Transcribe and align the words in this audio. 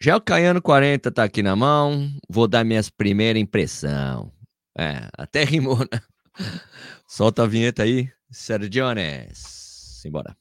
O 0.00 0.20
Caiano 0.20 0.62
40 0.62 1.10
tá 1.10 1.24
aqui 1.24 1.42
na 1.42 1.56
mão, 1.56 2.08
vou 2.30 2.46
dar 2.46 2.64
minhas 2.64 2.88
primeiras 2.88 3.42
impressão. 3.42 4.32
É, 4.78 5.08
até 5.18 5.42
rimou, 5.42 5.78
né? 5.80 6.00
Solta 7.04 7.42
a 7.42 7.46
vinheta 7.46 7.82
aí, 7.82 8.08
Sergiones. 8.30 9.38
Simbora. 10.00 10.36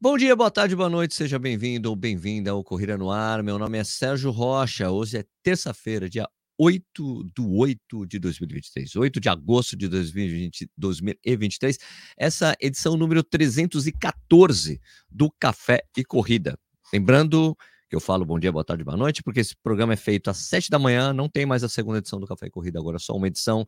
Bom 0.00 0.16
dia, 0.16 0.34
boa 0.34 0.50
tarde, 0.50 0.74
boa 0.74 0.88
noite, 0.88 1.14
seja 1.14 1.38
bem-vindo 1.38 1.90
ou 1.90 1.94
bem-vinda 1.94 2.50
ao 2.50 2.64
Corrida 2.64 2.96
no 2.96 3.10
Ar. 3.10 3.42
Meu 3.42 3.58
nome 3.58 3.76
é 3.76 3.84
Sérgio 3.84 4.30
Rocha. 4.30 4.90
Hoje 4.90 5.18
é 5.18 5.24
terça-feira, 5.42 6.08
dia 6.08 6.26
8 6.64 7.24
do 7.34 7.56
8 7.56 8.06
de 8.06 8.20
2023, 8.20 8.94
8 8.94 9.18
de 9.18 9.28
agosto 9.28 9.76
de 9.76 9.88
2020, 9.88 10.70
2023, 10.78 11.76
essa 12.16 12.54
edição 12.60 12.96
número 12.96 13.24
314 13.24 14.80
do 15.10 15.28
Café 15.40 15.82
e 15.96 16.04
Corrida. 16.04 16.56
Lembrando 16.94 17.56
que 17.90 17.96
eu 17.96 18.00
falo 18.00 18.24
bom 18.24 18.38
dia, 18.38 18.52
boa 18.52 18.64
tarde, 18.64 18.84
boa 18.84 18.96
noite, 18.96 19.24
porque 19.24 19.40
esse 19.40 19.56
programa 19.56 19.94
é 19.94 19.96
feito 19.96 20.30
às 20.30 20.36
7 20.36 20.70
da 20.70 20.78
manhã, 20.78 21.12
não 21.12 21.28
tem 21.28 21.44
mais 21.44 21.64
a 21.64 21.68
segunda 21.68 21.98
edição 21.98 22.20
do 22.20 22.28
Café 22.28 22.46
e 22.46 22.50
Corrida, 22.50 22.78
agora 22.78 23.00
só 23.00 23.12
uma 23.16 23.26
edição. 23.26 23.66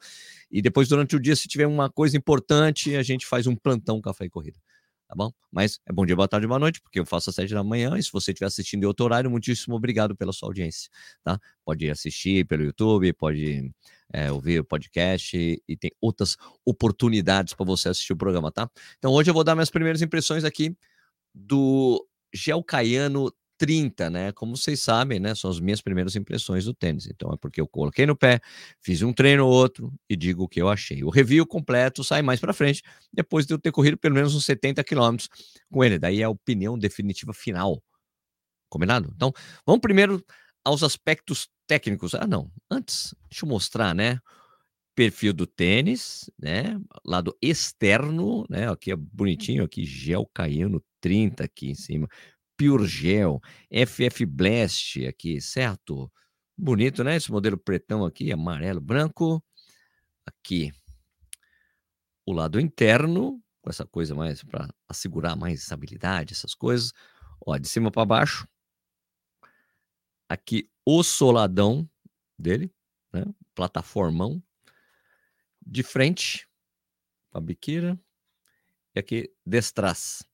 E 0.49 0.63
depois, 0.63 0.87
durante 0.87 1.17
o 1.17 1.21
dia, 1.21 1.35
se 1.35 1.49
tiver 1.49 1.67
uma 1.67 1.91
coisa 1.91 2.17
importante, 2.17 2.95
a 2.95 3.03
gente 3.03 3.27
faz 3.27 3.49
um 3.49 3.57
plantão 3.57 4.01
Café 4.01 4.27
e 4.27 4.31
Corrida 4.31 4.61
tá 5.07 5.15
bom? 5.15 5.31
Mas 5.51 5.79
é 5.87 5.93
bom 5.93 6.05
dia, 6.05 6.17
boa 6.17 6.29
tarde, 6.29 6.47
boa 6.47 6.59
noite, 6.59 6.81
porque 6.81 6.99
eu 6.99 7.07
faço 7.07 7.31
às 7.31 7.37
sete 7.37 7.55
da 7.55 7.63
manhã, 7.63 7.97
e 7.97 8.03
se 8.03 8.11
você 8.13 8.31
estiver 8.31 8.47
assistindo 8.47 8.83
em 8.83 8.87
outro 8.87 9.05
horário, 9.05 9.31
muitíssimo 9.31 9.75
obrigado 9.77 10.17
pela 10.17 10.33
sua 10.33 10.49
audiência, 10.49 10.91
tá? 11.23 11.39
Pode 11.65 11.89
assistir 11.91 12.47
pelo 12.47 12.63
YouTube, 12.63 13.13
pode 13.13 13.71
é, 14.13 14.31
ouvir 14.33 14.61
o 14.61 14.65
podcast, 14.65 15.37
e, 15.37 15.77
tem 15.77 15.91
outras 16.01 16.37
oportunidades 16.65 17.55
para 17.55 17.67
você 17.67 17.89
assistir 17.89 18.13
o 18.13 18.17
programa, 18.17 18.51
tá? 18.51 18.71
Então 18.99 19.13
hoje 19.13 19.31
eu 19.31 19.35
vou 19.35 19.45
dar 19.45 19.55
minhas 19.55 19.71
primeiras 19.71 20.03
impressões 20.03 20.45
aqui 20.45 20.77
do 21.35 22.07
Gelcaiano 22.33 23.33
30, 23.59 24.11
né? 24.11 24.33
Como 24.33 24.57
vocês 24.57 24.81
sabem, 24.83 25.21
né? 25.21 25.35
São 25.35 25.51
as 25.51 25.61
minhas 25.61 25.81
primeiras 25.81 26.17
impressões 26.17 26.65
do 26.65 26.75
tênis. 26.75 27.07
Então 27.07 27.33
é 27.33 27.37
porque 27.37 27.61
eu 27.61 27.69
coloquei 27.69 28.07
no 28.07 28.17
pé, 28.17 28.41
fiz 28.81 29.03
um 29.03 29.13
treino 29.13 29.47
ou 29.47 29.53
outro 29.53 29.93
e 30.09 30.17
digo 30.17 30.45
o 30.45 30.49
que 30.49 30.61
eu 30.61 30.69
achei. 30.69 31.05
O 31.05 31.11
review 31.11 31.47
completo 31.47 32.03
sai 32.05 32.23
mais 32.23 32.41
para 32.41 32.53
frente, 32.53 32.83
depois 33.13 33.47
de 33.47 33.55
eu 33.55 33.59
ter 33.59 33.73
corrido 33.73 33.97
pelo 33.99 34.15
menos 34.15 34.35
uns 34.35 34.45
70 34.45 34.83
quilômetros 34.85 35.29
com 35.71 35.85
ele. 35.85 35.99
Daí 35.99 36.21
é 36.21 36.25
a 36.25 36.31
opinião 36.31 36.79
definitiva 36.79 37.33
final. 37.33 37.83
Combinado? 38.69 39.13
Então, 39.15 39.33
vamos 39.67 39.81
primeiro 39.81 40.25
aos 40.65 40.83
aspectos 40.83 41.49
técnicos. 41.67 42.15
Ah, 42.15 42.27
não. 42.27 42.51
Antes, 42.71 43.15
deixa 43.31 43.45
eu 43.45 43.49
mostrar, 43.49 43.95
né? 43.95 44.19
Perfil 44.97 45.33
do 45.33 45.47
tênis, 45.47 46.31
né? 46.39 46.79
Lado 47.05 47.37
externo, 47.43 48.45
né? 48.49 48.71
Aqui 48.71 48.93
é 48.93 48.97
bonitinho, 48.97 49.65
aqui 49.65 49.85
gel 49.85 50.29
caindo 50.33 50.83
30 51.01 51.45
aqui 51.45 51.69
em 51.71 51.75
cima. 51.75 52.09
Pure 52.57 52.87
Gel, 52.87 53.41
FF 53.71 54.25
Blast 54.27 55.07
aqui, 55.07 55.41
certo? 55.41 56.11
Bonito, 56.57 57.03
né? 57.03 57.17
Esse 57.17 57.31
modelo 57.33 57.59
pretão 57.59 58.05
aqui, 58.05 58.33
amarelo, 58.33 58.81
branco. 58.81 59.45
Aqui, 60.27 60.73
o 62.27 62.33
lado 62.33 62.59
interno, 62.61 63.43
com 63.61 63.71
essa 63.71 63.87
coisa 63.87 64.15
mais 64.15 64.43
para 64.43 64.69
assegurar 64.89 65.37
mais 65.37 65.61
estabilidade, 65.61 66.33
essas 66.33 66.55
coisas. 66.55 66.93
Ó, 67.45 67.57
de 67.59 67.69
cima 67.69 67.91
para 67.91 68.05
baixo. 68.05 68.49
Aqui, 70.29 70.71
o 70.87 71.03
soladão 71.03 71.89
dele, 72.39 72.73
né? 73.13 73.25
Plataformão. 73.55 74.43
De 75.67 75.83
frente, 75.83 76.49
a 77.33 77.41
biqueira. 77.41 77.99
E 78.95 79.01
aqui, 79.01 79.35
destras. 79.45 80.25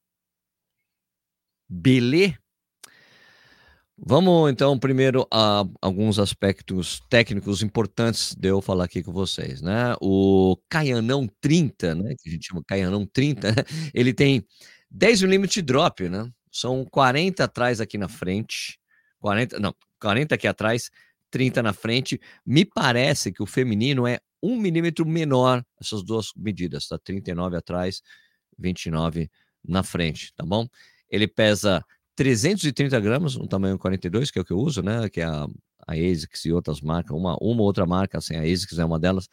Belê? 1.70 2.34
Vamos 3.96 4.50
então 4.50 4.76
primeiro 4.76 5.24
a 5.30 5.62
alguns 5.80 6.18
aspectos 6.18 7.00
técnicos 7.08 7.62
importantes 7.62 8.34
de 8.34 8.48
eu 8.48 8.60
falar 8.60 8.84
aqui 8.84 9.02
com 9.04 9.12
vocês, 9.12 9.62
né? 9.62 9.94
O 10.00 10.56
Caianão 10.68 11.28
30, 11.40 11.94
né, 11.94 12.14
que 12.18 12.28
a 12.28 12.32
gente 12.32 12.48
chama 12.48 12.64
Caianão 12.66 13.06
30, 13.06 13.48
ele 13.94 14.12
tem 14.12 14.44
10 14.90 15.22
milímetros 15.22 15.54
de 15.54 15.62
drop, 15.62 16.08
né? 16.08 16.28
São 16.50 16.84
40 16.84 17.44
atrás 17.44 17.80
aqui 17.80 17.96
na 17.96 18.08
frente, 18.08 18.80
40, 19.20 19.60
não, 19.60 19.72
40 20.00 20.34
aqui 20.34 20.48
atrás, 20.48 20.90
30 21.30 21.62
na 21.62 21.72
frente. 21.72 22.18
Me 22.44 22.64
parece 22.64 23.30
que 23.30 23.42
o 23.42 23.46
feminino 23.46 24.08
é 24.08 24.18
um 24.42 24.56
milímetro 24.56 25.06
menor, 25.06 25.62
essas 25.80 26.02
duas 26.02 26.32
medidas, 26.34 26.88
tá? 26.88 26.98
39 26.98 27.56
atrás, 27.56 28.02
29 28.58 29.30
na 29.62 29.82
frente, 29.82 30.32
tá 30.34 30.44
bom? 30.44 30.66
Ele 31.10 31.26
pesa 31.26 31.84
330 32.16 32.98
gramas, 33.00 33.36
um 33.36 33.46
tamanho 33.46 33.78
42, 33.78 34.30
que 34.30 34.38
é 34.38 34.42
o 34.42 34.44
que 34.44 34.52
eu 34.52 34.58
uso, 34.58 34.82
né? 34.82 35.08
Que 35.08 35.20
é 35.20 35.24
a, 35.24 35.46
a 35.86 35.94
ASICS 35.94 36.44
e 36.44 36.52
outras 36.52 36.80
marcas, 36.80 37.16
uma, 37.16 37.36
uma 37.40 37.62
outra 37.62 37.86
marca, 37.86 38.18
assim, 38.18 38.36
a 38.36 38.42
ASICS 38.42 38.78
é 38.78 38.84
uma 38.84 38.98
delas, 38.98 39.28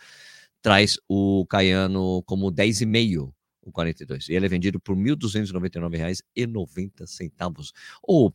traz 0.61 0.97
o 1.07 1.45
Caiano 1.47 2.23
como 2.23 2.51
10,5 2.51 3.33
o 3.67 3.71
42. 3.71 4.29
E 4.29 4.33
ele 4.33 4.45
é 4.45 4.49
vendido 4.49 4.79
por 4.79 4.95
R$ 4.97 5.15
1.299,90, 5.15 7.71
ou 8.01 8.33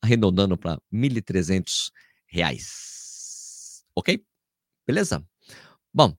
arredondando 0.00 0.56
para 0.56 0.74
R$ 0.74 0.80
1.300. 0.92 1.92
Ok? 3.94 4.24
Beleza? 4.86 5.22
Bom, 5.92 6.16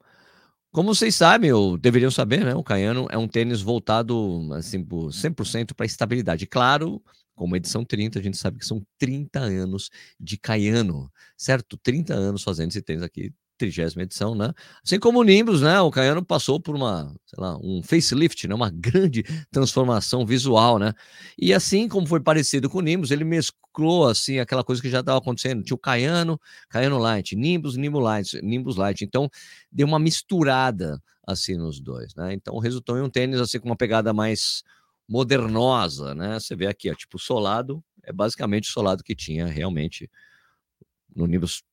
como 0.73 0.93
vocês 0.95 1.15
sabem, 1.15 1.53
ou 1.53 1.77
deveriam 1.77 2.11
saber, 2.11 2.43
né? 2.45 2.55
O 2.55 2.63
Caiano 2.63 3.07
é 3.11 3.17
um 3.17 3.27
tênis 3.27 3.61
voltado 3.61 4.49
assim, 4.53 4.83
por 4.83 5.13
100% 5.13 5.73
para 5.75 5.85
estabilidade. 5.85 6.47
Claro, 6.47 7.01
como 7.35 7.55
edição 7.55 7.85
30, 7.85 8.19
a 8.19 8.21
gente 8.21 8.37
sabe 8.37 8.59
que 8.59 8.65
são 8.65 8.85
30 8.97 9.39
anos 9.39 9.89
de 10.19 10.37
Caiano, 10.37 11.11
certo? 11.37 11.77
30 11.77 12.13
anos 12.15 12.43
fazendo 12.43 12.71
esse 12.71 12.81
tênis 12.81 13.03
aqui, 13.03 13.31
trigésima 13.57 14.03
edição, 14.03 14.35
né? 14.35 14.53
Assim 14.83 14.99
como 14.99 15.19
o 15.19 15.23
Nimbus, 15.23 15.61
né? 15.61 15.79
O 15.81 15.91
Caiano 15.91 16.23
passou 16.23 16.59
por 16.59 16.75
uma, 16.75 17.13
sei 17.25 17.39
lá, 17.39 17.57
um 17.57 17.81
facelift, 17.83 18.47
né? 18.47 18.55
Uma 18.55 18.69
grande 18.69 19.23
transformação 19.51 20.25
visual, 20.25 20.79
né? 20.79 20.93
E 21.37 21.53
assim 21.53 21.87
como 21.87 22.07
foi 22.07 22.19
parecido 22.19 22.69
com 22.69 22.79
o 22.79 22.81
Nimbus, 22.81 23.11
ele 23.11 23.23
mesclou 23.23 24.07
assim 24.07 24.39
aquela 24.39 24.63
coisa 24.63 24.81
que 24.81 24.89
já 24.89 24.99
estava 24.99 25.17
acontecendo. 25.17 25.63
Tinha 25.63 25.75
o 25.75 25.79
Caiano, 25.79 26.39
Caiano 26.69 26.97
Light, 26.97 27.35
Nimbus, 27.35 27.77
Nimbus 27.77 28.03
Light, 28.03 28.41
Nimbus 28.41 28.75
Light. 28.75 29.03
Então 29.03 29.29
deu 29.71 29.87
uma 29.87 29.99
misturada 29.99 31.01
assim 31.25 31.55
nos 31.55 31.79
dois, 31.79 32.13
né? 32.15 32.33
Então 32.33 32.57
resultou 32.57 32.97
em 32.97 33.01
um 33.01 33.09
tênis 33.09 33.39
assim 33.39 33.59
com 33.59 33.67
uma 33.67 33.77
pegada 33.77 34.13
mais 34.13 34.63
modernosa, 35.07 36.15
né? 36.15 36.39
Você 36.39 36.55
vê 36.55 36.67
aqui, 36.67 36.89
ó, 36.89 36.93
tipo 36.95 37.19
solado, 37.19 37.83
é 38.03 38.11
basicamente 38.11 38.69
o 38.69 38.73
solado 38.73 39.03
que 39.03 39.15
tinha 39.15 39.45
realmente 39.45 40.09
no 41.15 41.27
Nimbus 41.27 41.63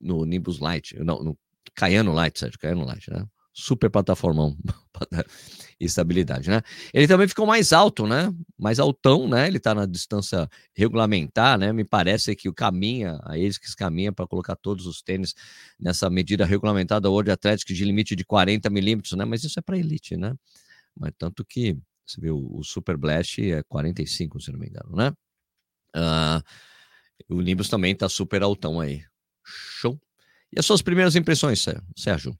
no 0.00 0.24
Nimbus 0.24 0.58
Lite, 0.58 0.98
não, 1.00 1.22
no 1.22 1.38
Cayano 1.74 2.12
Lite, 2.20 2.38
Sérgio, 2.38 2.58
Cayano 2.58 2.84
Lite, 2.84 3.10
né? 3.10 3.24
Super 3.52 3.90
plataformão 3.90 4.56
estabilidade, 5.80 6.48
né? 6.48 6.62
Ele 6.94 7.08
também 7.08 7.26
ficou 7.26 7.46
mais 7.46 7.72
alto, 7.72 8.06
né? 8.06 8.32
Mais 8.58 8.78
altão, 8.78 9.28
né? 9.28 9.48
Ele 9.48 9.58
tá 9.58 9.74
na 9.74 9.84
distância 9.86 10.48
regulamentar, 10.74 11.58
né? 11.58 11.72
Me 11.72 11.84
parece 11.84 12.36
que 12.36 12.48
o 12.48 12.54
caminha, 12.54 13.18
a 13.24 13.34
ASICS 13.34 13.74
caminha 13.74 14.12
para 14.12 14.26
colocar 14.26 14.56
todos 14.56 14.86
os 14.86 15.02
tênis 15.02 15.34
nessa 15.78 16.08
medida 16.08 16.44
regulamentada 16.44 17.10
World 17.10 17.30
Athletics 17.30 17.76
de 17.76 17.84
limite 17.84 18.14
de 18.14 18.24
40 18.24 18.70
milímetros, 18.70 19.12
né? 19.12 19.24
Mas 19.24 19.42
isso 19.42 19.58
é 19.58 19.62
para 19.62 19.78
elite, 19.78 20.16
né? 20.16 20.34
Mas 20.96 21.12
tanto 21.18 21.44
que 21.44 21.76
você 22.06 22.20
viu 22.20 22.48
o 22.50 22.62
Super 22.64 22.96
Blast 22.96 23.38
é 23.40 23.62
45, 23.64 24.40
se 24.40 24.50
não 24.50 24.58
me 24.58 24.68
engano, 24.68 24.96
né? 24.96 25.12
Uh, 25.94 27.34
o 27.34 27.40
Nimbus 27.40 27.68
também 27.68 27.94
tá 27.94 28.08
super 28.08 28.42
altão 28.42 28.80
aí. 28.80 29.02
Show. 29.80 30.00
E 30.52 30.58
as 30.58 30.66
suas 30.66 30.82
primeiras 30.82 31.16
impressões, 31.16 31.64
Sérgio? 31.96 32.36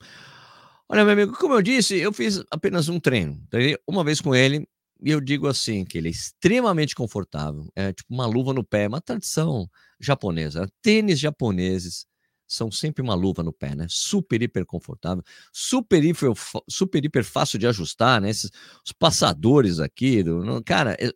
Olha, 0.89 1.05
meu 1.05 1.13
amigo, 1.13 1.33
como 1.37 1.55
eu 1.55 1.63
disse, 1.63 1.97
eu 1.97 2.13
fiz 2.13 2.43
apenas 2.51 2.89
um 2.89 2.99
treino. 2.99 3.39
Uma 3.87 4.03
vez 4.03 4.21
com 4.21 4.35
ele, 4.35 4.67
e 5.03 5.11
eu 5.11 5.21
digo 5.21 5.47
assim, 5.47 5.85
que 5.85 5.99
ele 5.99 6.09
é 6.09 6.11
extremamente 6.11 6.95
confortável. 6.95 7.71
É 7.77 7.93
tipo 7.93 8.13
uma 8.13 8.27
luva 8.27 8.55
no 8.55 8.65
pé, 8.65 8.89
uma 8.89 9.01
tradição 9.01 9.69
japonesa. 10.01 10.69
Tênis 10.81 11.19
japoneses 11.19 12.07
são 12.49 12.71
sempre 12.71 13.03
uma 13.03 13.15
luva 13.15 13.43
no 13.43 13.53
pé, 13.53 13.75
né? 13.75 13.87
Super, 13.89 14.41
hiper 14.43 14.65
confortável, 14.65 15.23
super, 15.53 16.03
hiper, 16.03 16.33
super, 16.69 17.05
hiper 17.05 17.23
fácil 17.23 17.59
de 17.59 17.67
ajustar, 17.67 18.21
né? 18.21 18.31
Esses, 18.31 18.51
os 18.85 18.93
passadores 18.93 19.79
aqui, 19.79 20.23
do, 20.23 20.63
cara, 20.65 20.97
é, 20.99 21.13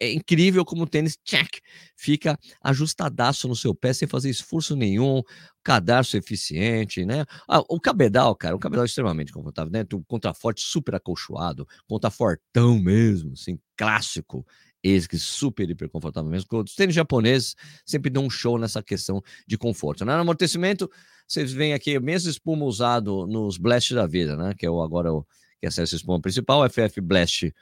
é, 0.00 0.12
incrível 0.12 0.64
como 0.64 0.82
o 0.82 0.86
tênis, 0.86 1.16
check, 1.24 1.60
fica 1.96 2.36
ajustadaço 2.60 3.46
no 3.46 3.54
seu 3.54 3.74
pé 3.74 3.92
sem 3.92 4.08
fazer 4.08 4.28
esforço 4.28 4.74
nenhum, 4.74 5.22
cadarço 5.62 6.16
eficiente, 6.16 7.04
né? 7.04 7.24
Ah, 7.48 7.62
o 7.68 7.80
cabedal, 7.80 8.34
cara, 8.34 8.56
o 8.56 8.58
cabedal 8.58 8.84
é 8.84 8.86
extremamente 8.86 9.32
confortável, 9.32 9.72
né? 9.72 9.86
Contraforte 10.08 10.60
super 10.62 10.96
acolchoado, 10.96 11.66
contrafortão 11.86 12.78
mesmo, 12.80 13.32
assim, 13.32 13.58
clássico, 13.76 14.44
ASICS 14.84 15.22
super, 15.22 15.68
hiper 15.68 15.88
confortável 15.88 16.30
mesmo. 16.30 16.48
Os 16.60 16.74
tênis 16.74 16.94
japoneses 16.94 17.54
sempre 17.86 18.10
dão 18.10 18.26
um 18.26 18.30
show 18.30 18.58
nessa 18.58 18.82
questão 18.82 19.22
de 19.46 19.56
conforto. 19.56 20.04
Né? 20.04 20.14
No 20.14 20.22
amortecimento, 20.22 20.90
vocês 21.26 21.52
veem 21.52 21.72
aqui 21.72 21.96
o 21.96 22.02
mesmo 22.02 22.30
espuma 22.30 22.64
usado 22.64 23.26
nos 23.26 23.56
Blast 23.56 23.94
da 23.94 24.06
vida, 24.06 24.36
né? 24.36 24.54
Que 24.54 24.66
é 24.66 24.70
o 24.70 24.82
agora 24.82 25.12
o, 25.12 25.22
que 25.60 25.66
é 25.66 25.68
essa 25.68 25.82
espuma 25.82 26.20
principal, 26.20 26.68
FF 26.68 27.00
Blast 27.00 27.52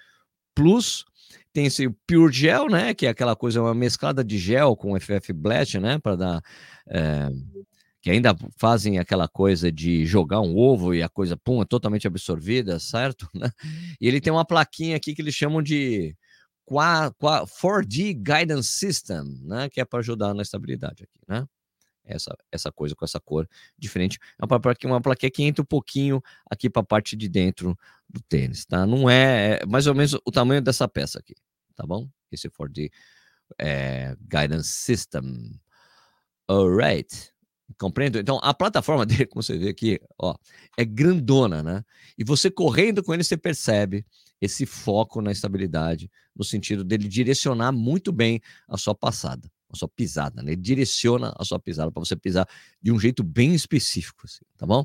Plus. 0.55 1.05
Tem 1.53 1.67
esse 1.67 1.89
Pure 2.07 2.33
Gel, 2.33 2.69
né? 2.69 2.95
Que 2.95 3.07
é 3.07 3.11
aquela 3.11 3.37
coisa, 3.37 3.61
uma 3.61 3.75
mesclada 3.75 4.25
de 4.25 4.39
gel 4.39 4.75
com 4.77 4.99
FF 4.99 5.33
Blast, 5.33 5.79
né? 5.79 5.99
Para 5.99 6.17
dar. 6.17 6.43
É, 6.89 7.29
que 8.03 8.11
ainda 8.11 8.35
fazem 8.57 8.99
aquela 8.99 9.29
coisa 9.29 9.71
de 9.71 10.07
jogar 10.07 10.41
um 10.41 10.57
ovo 10.57 10.95
e 10.95 11.03
a 11.03 11.09
coisa, 11.09 11.37
pum, 11.37 11.61
é 11.61 11.67
totalmente 11.67 12.07
absorvida, 12.07 12.79
certo? 12.79 13.29
E 14.01 14.09
ele 14.09 14.21
tem 14.21 14.33
uma 14.33 14.45
plaquinha 14.45 14.97
aqui 14.97 15.15
que 15.15 15.21
eles 15.21 15.35
chamam 15.35 15.63
de 15.63 16.17
4D 16.71 18.15
Guidance 18.15 18.69
System, 18.69 19.41
né? 19.43 19.69
Que 19.69 19.81
é 19.81 19.85
para 19.85 19.99
ajudar 19.99 20.33
na 20.35 20.43
estabilidade 20.43 21.05
aqui, 21.05 21.19
né? 21.29 21.47
Essa, 22.05 22.37
essa 22.51 22.73
coisa 22.73 22.95
com 22.95 23.05
essa 23.05 23.21
cor 23.21 23.49
diferente. 23.79 24.19
É 24.41 24.45
uma 24.45 24.61
plaquinha, 24.61 24.93
uma 24.93 25.01
plaquinha 25.01 25.31
que 25.31 25.43
entra 25.43 25.63
um 25.63 25.67
pouquinho 25.67 26.23
aqui 26.51 26.71
para 26.71 26.83
a 26.83 26.85
parte 26.85 27.17
de 27.17 27.29
dentro 27.29 27.77
do 28.09 28.21
tênis, 28.23 28.65
tá? 28.65 28.87
Não 28.87 29.09
é, 29.09 29.61
é, 29.63 29.67
mais 29.67 29.87
ou 29.87 29.95
menos 29.95 30.15
o 30.15 30.31
tamanho 30.33 30.63
dessa 30.63 30.89
peça 30.89 31.19
aqui, 31.19 31.35
tá 31.75 31.87
bom? 31.87 32.09
Esse 32.31 32.49
4D 32.49 32.91
é, 33.59 34.17
Guidance 34.21 34.71
System. 34.71 35.61
Alright. 36.49 37.33
Compreendo? 37.79 38.19
Então, 38.19 38.41
a 38.43 38.53
plataforma 38.53 39.05
dele, 39.07 39.27
como 39.27 39.43
você 39.43 39.57
vê 39.59 39.69
aqui, 39.69 40.01
ó, 40.19 40.35
é 40.77 40.85
grandona, 40.85 41.63
né? 41.63 41.85
E 42.19 42.25
você 42.25 42.51
correndo 42.51 43.03
com 43.03 43.15
ele, 43.15 43.23
você 43.23 43.37
percebe 43.37 44.05
esse 44.41 44.65
foco 44.65 45.21
na 45.21 45.31
estabilidade, 45.33 46.11
no 46.35 46.45
sentido 46.45 46.83
dele 46.83 47.07
direcionar 47.09 47.73
muito 47.73 48.11
bem 48.13 48.41
a 48.69 48.77
sua 48.77 48.95
passada, 48.95 49.51
a 49.69 49.77
sua 49.77 49.89
pisada, 49.89 50.43
né? 50.43 50.53
Ele 50.53 50.61
direciona 50.61 51.35
a 51.39 51.45
sua 51.45 51.59
pisada 51.59 51.93
para 51.93 52.01
você 52.01 52.17
pisar 52.17 52.49
de 52.81 52.91
um 52.91 52.99
jeito 52.99 53.23
bem 53.23 53.55
específico, 53.55 54.23
assim, 54.25 54.45
tá 54.57 54.67
bom? 54.67 54.85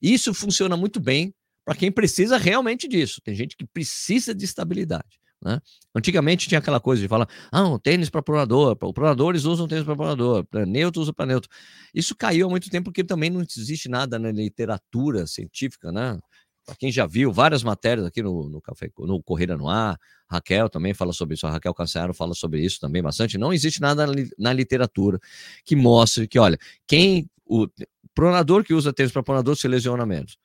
Isso 0.00 0.32
funciona 0.32 0.76
muito 0.76 1.00
bem 1.00 1.34
para 1.64 1.74
quem 1.74 1.90
precisa 1.90 2.36
realmente 2.36 2.88
disso. 2.88 3.20
Tem 3.22 3.34
gente 3.34 3.56
que 3.56 3.66
precisa 3.66 4.34
de 4.34 4.44
estabilidade. 4.44 5.20
Né? 5.44 5.60
Antigamente 5.92 6.48
tinha 6.48 6.60
aquela 6.60 6.78
coisa 6.78 7.02
de 7.02 7.08
falar, 7.08 7.28
ah, 7.50 7.66
um 7.66 7.78
tênis 7.78 8.08
para 8.08 8.22
pronador, 8.22 8.76
pronadores 8.76 9.44
usam 9.44 9.66
tênis 9.66 9.84
para 9.84 9.96
pronador, 9.96 10.46
neutro 10.66 11.02
usa 11.02 11.12
para 11.12 11.26
neutro. 11.26 11.50
Isso 11.92 12.14
caiu 12.14 12.46
há 12.46 12.50
muito 12.50 12.70
tempo 12.70 12.84
porque 12.84 13.02
também 13.02 13.28
não 13.28 13.42
existe 13.42 13.88
nada 13.88 14.18
na 14.18 14.30
literatura 14.30 15.26
científica, 15.26 15.90
né? 15.90 16.18
Para 16.64 16.76
quem 16.76 16.92
já 16.92 17.06
viu 17.06 17.32
várias 17.32 17.62
matérias 17.62 18.06
aqui 18.06 18.22
no, 18.22 18.48
no 18.48 18.60
Café, 18.60 18.90
no 18.98 19.22
no 19.58 19.68
Ar, 19.68 19.98
Raquel 20.30 20.68
também 20.68 20.94
fala 20.94 21.12
sobre 21.12 21.34
isso, 21.34 21.46
a 21.46 21.50
Raquel 21.50 21.74
Cancero 21.74 22.14
fala 22.14 22.34
sobre 22.34 22.64
isso 22.64 22.78
também 22.80 23.02
bastante. 23.02 23.36
Não 23.36 23.52
existe 23.52 23.80
nada 23.80 24.06
na, 24.38 24.52
literatura 24.52 25.18
que 25.64 25.74
mostre 25.74 26.28
que, 26.28 26.38
olha, 26.38 26.56
quem 26.86 27.28
o 27.44 27.68
pronador 28.14 28.64
que 28.64 28.72
usa 28.72 28.92
tênis 28.92 29.12
para 29.12 29.22
pronador 29.22 29.56
se 29.56 29.66
lesiona 29.68 30.06
menos. 30.06 30.38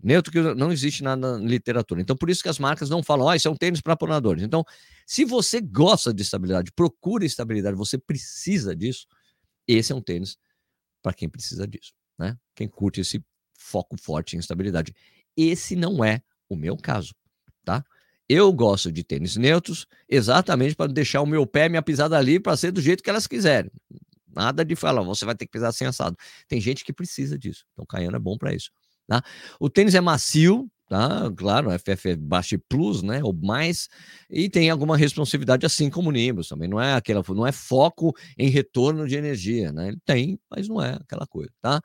Neutro 0.00 0.30
que 0.30 0.40
não 0.54 0.70
existe 0.70 1.02
nada 1.02 1.38
na 1.38 1.44
literatura. 1.44 2.00
Então, 2.00 2.16
por 2.16 2.30
isso 2.30 2.42
que 2.42 2.48
as 2.48 2.58
marcas 2.58 2.88
não 2.88 3.02
falam, 3.02 3.26
ó, 3.26 3.30
oh, 3.30 3.34
isso 3.34 3.48
é 3.48 3.50
um 3.50 3.56
tênis 3.56 3.80
para 3.80 3.96
ponadores. 3.96 4.44
Então, 4.44 4.64
se 5.04 5.24
você 5.24 5.60
gosta 5.60 6.14
de 6.14 6.22
estabilidade, 6.22 6.70
procura 6.70 7.24
estabilidade, 7.24 7.76
você 7.76 7.98
precisa 7.98 8.76
disso, 8.76 9.06
esse 9.66 9.90
é 9.92 9.94
um 9.94 10.00
tênis 10.00 10.38
para 11.02 11.12
quem 11.12 11.28
precisa 11.28 11.66
disso, 11.66 11.92
né? 12.16 12.36
Quem 12.54 12.68
curte 12.68 13.00
esse 13.00 13.24
foco 13.58 13.96
forte 14.00 14.36
em 14.36 14.38
estabilidade. 14.38 14.94
Esse 15.38 15.76
não 15.76 16.04
é 16.04 16.20
o 16.48 16.56
meu 16.56 16.76
caso, 16.76 17.14
tá? 17.64 17.84
Eu 18.28 18.52
gosto 18.52 18.90
de 18.90 19.04
tênis 19.04 19.36
neutros 19.36 19.86
exatamente 20.08 20.74
para 20.74 20.92
deixar 20.92 21.22
o 21.22 21.26
meu 21.26 21.46
pé, 21.46 21.68
minha 21.68 21.80
pisada 21.80 22.18
ali, 22.18 22.40
para 22.40 22.56
ser 22.56 22.72
do 22.72 22.80
jeito 22.80 23.02
que 23.02 23.08
elas 23.08 23.26
quiserem. 23.26 23.70
Nada 24.34 24.64
de 24.64 24.74
falar, 24.74 25.02
você 25.02 25.24
vai 25.24 25.34
ter 25.34 25.46
que 25.46 25.52
pisar 25.52 25.72
sem 25.72 25.86
assado. 25.86 26.16
Tem 26.48 26.60
gente 26.60 26.84
que 26.84 26.92
precisa 26.92 27.38
disso. 27.38 27.64
Então, 27.72 27.86
Caiano 27.86 28.16
é 28.16 28.18
bom 28.18 28.36
para 28.36 28.52
isso. 28.52 28.70
Tá? 29.06 29.22
O 29.58 29.70
tênis 29.70 29.94
é 29.94 30.00
macio, 30.00 30.70
tá? 30.88 31.32
Claro, 31.36 31.70
FF 31.70 32.16
Baixa 32.16 32.60
Plus, 32.68 33.02
né? 33.02 33.20
Ou 33.22 33.32
mais, 33.32 33.88
e 34.28 34.50
tem 34.50 34.68
alguma 34.68 34.96
responsividade, 34.96 35.64
assim 35.64 35.88
como 35.88 36.10
o 36.10 36.12
Nimbus 36.12 36.48
também. 36.48 36.68
Não 36.68 36.80
é 36.80 36.94
aquela, 36.94 37.22
não 37.28 37.46
é 37.46 37.52
foco 37.52 38.14
em 38.36 38.48
retorno 38.50 39.08
de 39.08 39.16
energia, 39.16 39.72
né? 39.72 39.88
Ele 39.88 39.98
tem, 40.04 40.38
mas 40.50 40.68
não 40.68 40.82
é 40.82 40.94
aquela 40.94 41.26
coisa, 41.26 41.50
tá? 41.62 41.80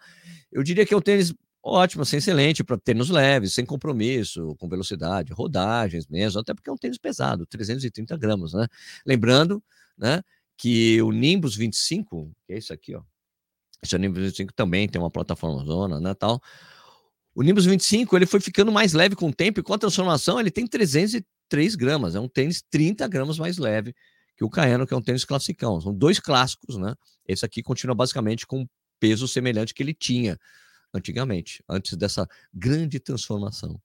Eu 0.52 0.64
diria 0.64 0.86
que 0.86 0.94
é 0.94 0.98
um 0.98 1.02
tênis 1.02 1.34
ótimo, 1.64 2.04
assim, 2.04 2.18
excelente 2.18 2.64
para 2.64 2.78
tênis 2.78 3.10
leves, 3.10 3.54
sem 3.54 3.66
compromisso, 3.66 4.56
com 4.58 4.68
velocidade, 4.68 5.34
rodagens 5.34 6.08
mesmo, 6.08 6.40
até 6.40 6.54
porque 6.54 6.70
é 6.70 6.74
um 6.74 6.78
tênis 6.78 6.98
pesado, 6.98 7.46
330 7.46 8.18
gramas, 8.18 8.54
né? 8.54 8.68
Lembrando, 9.06 9.64
né? 9.98 10.22
Que 10.58 11.02
o 11.02 11.12
Nimbus 11.12 11.56
25, 11.56 12.32
que 12.46 12.54
é 12.54 12.58
isso 12.58 12.74
aqui, 12.74 12.96
ó. 12.96 13.02
Esse 13.84 13.96
é 13.96 14.00
Nimbus 14.00 14.24
25 14.24 14.54
também 14.54 14.88
tem 14.88 15.02
uma 15.02 15.12
plataforma 15.12 15.66
zona, 15.66 16.00
né, 16.00 16.14
tal 16.14 16.42
o 17.36 17.42
Nimbus 17.42 17.66
25 17.66 18.16
ele 18.16 18.26
foi 18.26 18.40
ficando 18.40 18.72
mais 18.72 18.94
leve 18.94 19.16
com 19.16 19.30
o 19.30 19.34
tempo 19.34 19.60
e 19.60 19.64
com 19.64 19.74
a 19.74 19.78
transformação 19.78 20.40
ele 20.40 20.52
tem 20.52 20.68
303 20.68 21.76
gramas. 21.76 22.16
É 22.16 22.20
um 22.20 22.28
tênis 22.28 22.62
30 22.70 23.08
gramas 23.08 23.40
mais 23.40 23.58
leve 23.58 23.94
que 24.38 24.44
o 24.44 24.50
Cayenne, 24.50 24.86
que 24.86 24.94
é 24.94 24.98
um 24.98 25.02
tênis 25.02 25.26
classicão. 25.26 25.80
São 25.82 25.94
dois 25.94 26.20
clássicos, 26.20 26.78
né? 26.78 26.94
Esse 27.28 27.46
aqui 27.46 27.64
continua 27.64 27.96
basicamente 27.96 28.46
com 28.46 28.68
peso 29.00 29.28
semelhante 29.28 29.74
que 29.74 29.82
ele 29.82 29.94
tinha 29.94 30.38
antigamente, 30.94 31.64
antes 31.68 31.96
dessa 31.98 32.28
grande 32.54 33.00
transformação 33.00 33.82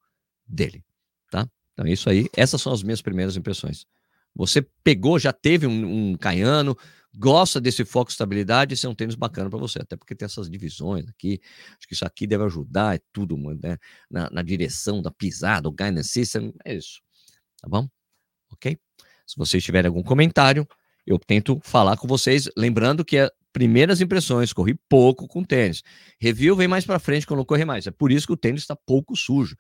dele, 0.47 0.85
tá? 1.31 1.49
Então 1.73 1.87
é 1.87 1.93
isso 1.93 2.11
aí. 2.11 2.29
Essas 2.37 2.61
são 2.61 2.73
as 2.73 2.83
minhas 2.83 3.01
primeiras 3.01 3.37
impressões. 3.37 3.87
Você 4.35 4.63
pegou, 4.85 5.19
já 5.19 5.33
teve 5.33 5.67
um, 5.67 6.13
um 6.13 6.17
Caiano, 6.17 6.77
gosta 7.17 7.61
desse 7.61 7.85
foco 7.85 8.11
estabilidade, 8.11 8.75
esse 8.75 8.87
é 8.87 8.89
um 8.89 8.95
tênis 8.95 9.15
bacana 9.15 9.51
para 9.51 9.59
você, 9.59 9.81
até 9.81 9.97
porque 9.97 10.15
tem 10.15 10.27
essas 10.27 10.49
divisões 10.51 11.09
aqui. 11.09 11.41
Acho 11.77 11.89
que 11.89 11.95
isso 11.95 12.05
aqui 12.05 12.27
deve 12.27 12.45
ajudar, 12.45 12.97
é 12.97 13.01
tudo 13.13 13.37
né? 13.37 13.77
na, 14.11 14.31
na 14.31 14.43
direção 14.43 15.03
da 15.03 15.11
pisada, 15.11 15.69
o 15.69 15.73
guidance 15.73 16.11
system, 16.11 16.55
é 16.65 16.75
isso. 16.75 17.01
Tá 17.61 17.69
bom? 17.69 17.89
Ok? 18.53 18.79
Se 19.27 19.37
vocês 19.37 19.63
tiverem 19.65 19.89
algum 19.89 20.03
comentário, 20.03 20.67
eu 21.07 21.19
tento 21.19 21.59
falar 21.63 21.97
com 21.97 22.07
vocês, 22.07 22.49
lembrando 22.57 23.05
que 23.05 23.17
é 23.17 23.31
primeiras 23.53 24.01
impressões, 24.01 24.53
corri 24.53 24.75
pouco 24.89 25.27
com 25.27 25.43
tênis. 25.43 25.83
Review 26.21 26.57
vem 26.57 26.69
mais 26.69 26.85
para 26.85 26.99
frente 26.99 27.27
quando 27.27 27.45
correr 27.45 27.65
mais. 27.65 27.87
É 27.87 27.91
por 27.91 28.13
isso 28.13 28.27
que 28.27 28.33
o 28.33 28.37
tênis 28.37 28.63
está 28.63 28.77
pouco 28.77 29.17
sujo. 29.17 29.57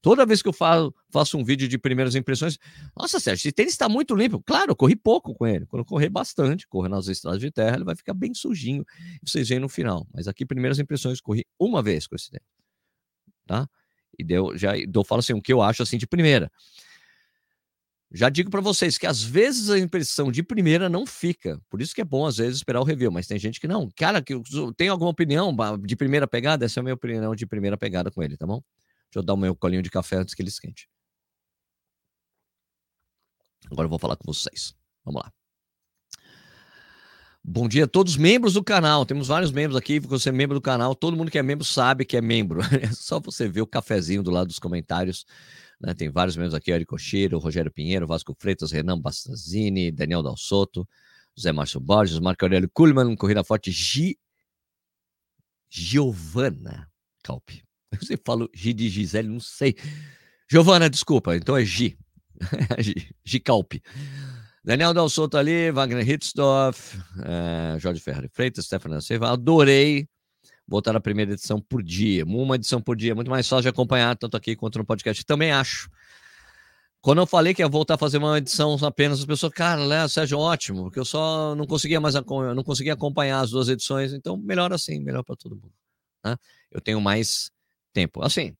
Toda 0.00 0.24
vez 0.24 0.40
que 0.40 0.48
eu 0.48 0.52
falo, 0.52 0.94
faço 1.10 1.36
um 1.36 1.44
vídeo 1.44 1.66
de 1.66 1.76
primeiras 1.76 2.14
impressões, 2.14 2.56
nossa, 2.96 3.18
Sérgio, 3.18 3.48
esse 3.48 3.52
tênis 3.52 3.72
está 3.72 3.88
muito 3.88 4.14
limpo. 4.14 4.40
Claro, 4.40 4.70
eu 4.70 4.76
corri 4.76 4.94
pouco 4.94 5.34
com 5.34 5.44
ele. 5.44 5.66
Quando 5.66 5.80
eu 5.80 5.84
correr 5.84 6.08
bastante, 6.08 6.68
correr 6.68 6.88
nas 6.88 7.08
estradas 7.08 7.40
de 7.40 7.50
terra, 7.50 7.76
ele 7.76 7.84
vai 7.84 7.96
ficar 7.96 8.14
bem 8.14 8.32
sujinho. 8.32 8.84
Vocês 9.24 9.48
veem 9.48 9.60
no 9.60 9.68
final. 9.68 10.06
Mas 10.14 10.28
aqui, 10.28 10.46
primeiras 10.46 10.78
impressões, 10.78 11.20
corri 11.20 11.44
uma 11.58 11.82
vez 11.82 12.06
com 12.06 12.14
esse 12.14 12.30
tênis. 12.30 12.46
Tá? 13.44 13.68
E 14.16 14.22
deu, 14.22 14.56
já 14.56 14.74
eu 14.78 15.04
falo 15.04 15.18
assim, 15.18 15.32
o 15.32 15.42
que 15.42 15.52
eu 15.52 15.60
acho 15.60 15.82
assim 15.82 15.98
de 15.98 16.06
primeira. 16.06 16.50
Já 18.10 18.30
digo 18.30 18.50
para 18.50 18.62
vocês 18.62 18.96
que 18.96 19.06
às 19.06 19.22
vezes 19.22 19.68
a 19.68 19.78
impressão 19.78 20.32
de 20.32 20.42
primeira 20.42 20.88
não 20.88 21.06
fica. 21.06 21.60
Por 21.68 21.82
isso 21.82 21.94
que 21.94 22.00
é 22.00 22.04
bom 22.04 22.24
às 22.24 22.38
vezes 22.38 22.56
esperar 22.56 22.80
o 22.80 22.84
review, 22.84 23.10
mas 23.10 23.26
tem 23.26 23.38
gente 23.38 23.60
que 23.60 23.68
não. 23.68 23.90
Cara, 23.94 24.22
que 24.22 24.34
tem 24.76 24.88
alguma 24.88 25.10
opinião 25.10 25.54
de 25.84 25.94
primeira 25.94 26.26
pegada? 26.26 26.64
Essa 26.64 26.78
é 26.78 26.80
a 26.80 26.84
minha 26.84 26.94
opinião 26.94 27.34
de 27.34 27.46
primeira 27.46 27.76
pegada 27.76 28.10
com 28.10 28.22
ele, 28.22 28.36
tá 28.36 28.46
bom? 28.46 28.62
Deixa 29.10 29.18
eu 29.18 29.22
dar 29.22 29.34
o 29.34 29.36
meu 29.36 29.54
colinho 29.54 29.82
de 29.82 29.90
café 29.90 30.16
antes 30.16 30.34
que 30.34 30.40
ele 30.40 30.48
esquente. 30.48 30.88
Agora 33.70 33.84
eu 33.84 33.90
vou 33.90 33.98
falar 33.98 34.16
com 34.16 34.24
vocês. 34.32 34.74
Vamos 35.04 35.22
lá. 35.22 35.32
Bom 37.44 37.68
dia 37.68 37.84
a 37.84 37.88
todos 37.88 38.12
os 38.12 38.18
membros 38.18 38.54
do 38.54 38.62
canal. 38.62 39.06
Temos 39.06 39.28
vários 39.28 39.50
membros 39.50 39.76
aqui. 39.76 39.98
Você 40.00 40.28
é 40.28 40.32
membro 40.32 40.54
do 40.54 40.60
canal. 40.60 40.94
Todo 40.94 41.16
mundo 41.16 41.30
que 41.30 41.38
é 41.38 41.42
membro 41.42 41.64
sabe 41.64 42.04
que 42.04 42.16
é 42.16 42.20
membro. 42.20 42.60
É 42.82 42.92
só 42.92 43.20
você 43.20 43.48
ver 43.48 43.62
o 43.62 43.66
cafezinho 43.66 44.22
do 44.22 44.30
lado 44.30 44.48
dos 44.48 44.58
comentários. 44.58 45.24
Né? 45.80 45.94
Tem 45.94 46.10
vários 46.10 46.36
membros 46.36 46.54
aqui: 46.54 46.70
Eric 46.70 46.86
Cocheiro, 46.86 47.38
Rogério 47.38 47.72
Pinheiro, 47.72 48.06
Vasco 48.06 48.34
Freitas, 48.38 48.72
Renan 48.72 49.00
Bastazini, 49.00 49.90
Daniel 49.90 50.22
Dal 50.22 50.36
Soto, 50.36 50.86
José 51.36 51.52
Márcio 51.52 51.80
Borges, 51.80 52.18
Marco 52.18 52.44
Aurélio 52.44 52.70
Kuhlmann, 52.72 53.14
Corrida 53.16 53.44
Forte, 53.44 53.70
Gi... 53.70 54.18
Giovana 55.70 56.90
Calpe. 57.22 57.62
Eu 57.92 58.00
sempre 58.00 58.22
falo 58.24 58.50
G 58.54 58.72
de 58.72 58.88
Gisele, 58.88 59.28
não 59.28 59.40
sei. 59.40 59.76
Giovana, 60.50 60.88
desculpa, 60.90 61.36
então 61.36 61.56
é 61.56 61.64
G. 61.64 61.96
G 63.24 63.40
Calpe. 63.40 63.82
Daniel 64.64 64.92
Del 64.92 65.08
Soto 65.08 65.38
ali, 65.38 65.70
Wagner 65.70 66.06
Hitzdorf, 66.06 66.98
uh, 66.98 67.78
Jorge 67.78 68.00
Ferreira 68.00 68.28
Freitas, 68.32 68.66
Stefano 68.66 69.00
Silva. 69.00 69.30
Adorei 69.30 70.08
voltar 70.68 70.94
a 70.94 71.00
primeira 71.00 71.32
edição 71.32 71.58
por 71.60 71.82
dia. 71.82 72.24
Uma 72.24 72.56
edição 72.56 72.80
por 72.80 72.94
dia, 72.94 73.14
muito 73.14 73.30
mais 73.30 73.48
fácil 73.48 73.62
de 73.62 73.68
acompanhar, 73.68 74.16
tanto 74.16 74.36
aqui 74.36 74.54
quanto 74.54 74.78
no 74.78 74.84
podcast. 74.84 75.24
Também 75.24 75.50
acho. 75.50 75.90
Quando 77.00 77.18
eu 77.18 77.26
falei 77.26 77.54
que 77.54 77.62
ia 77.62 77.68
voltar 77.68 77.94
a 77.94 77.98
fazer 77.98 78.18
uma 78.18 78.36
edição 78.36 78.76
apenas, 78.82 79.20
as 79.20 79.24
pessoas, 79.24 79.52
cara, 79.52 79.82
Léo, 79.82 80.08
Sérgio, 80.08 80.38
ótimo, 80.38 80.82
porque 80.84 80.98
eu 80.98 81.04
só 81.04 81.54
não 81.54 81.66
conseguia 81.66 82.00
mais 82.00 82.14
não 82.14 82.64
conseguia 82.64 82.92
acompanhar 82.92 83.40
as 83.40 83.50
duas 83.50 83.68
edições, 83.68 84.12
então 84.12 84.36
melhor 84.36 84.72
assim, 84.72 84.98
melhor 84.98 85.22
para 85.22 85.36
todo 85.36 85.56
mundo. 85.56 85.72
Né? 86.24 86.36
Eu 86.70 86.80
tenho 86.80 87.00
mais 87.00 87.50
tempo. 87.92 88.22
Assim, 88.22 88.54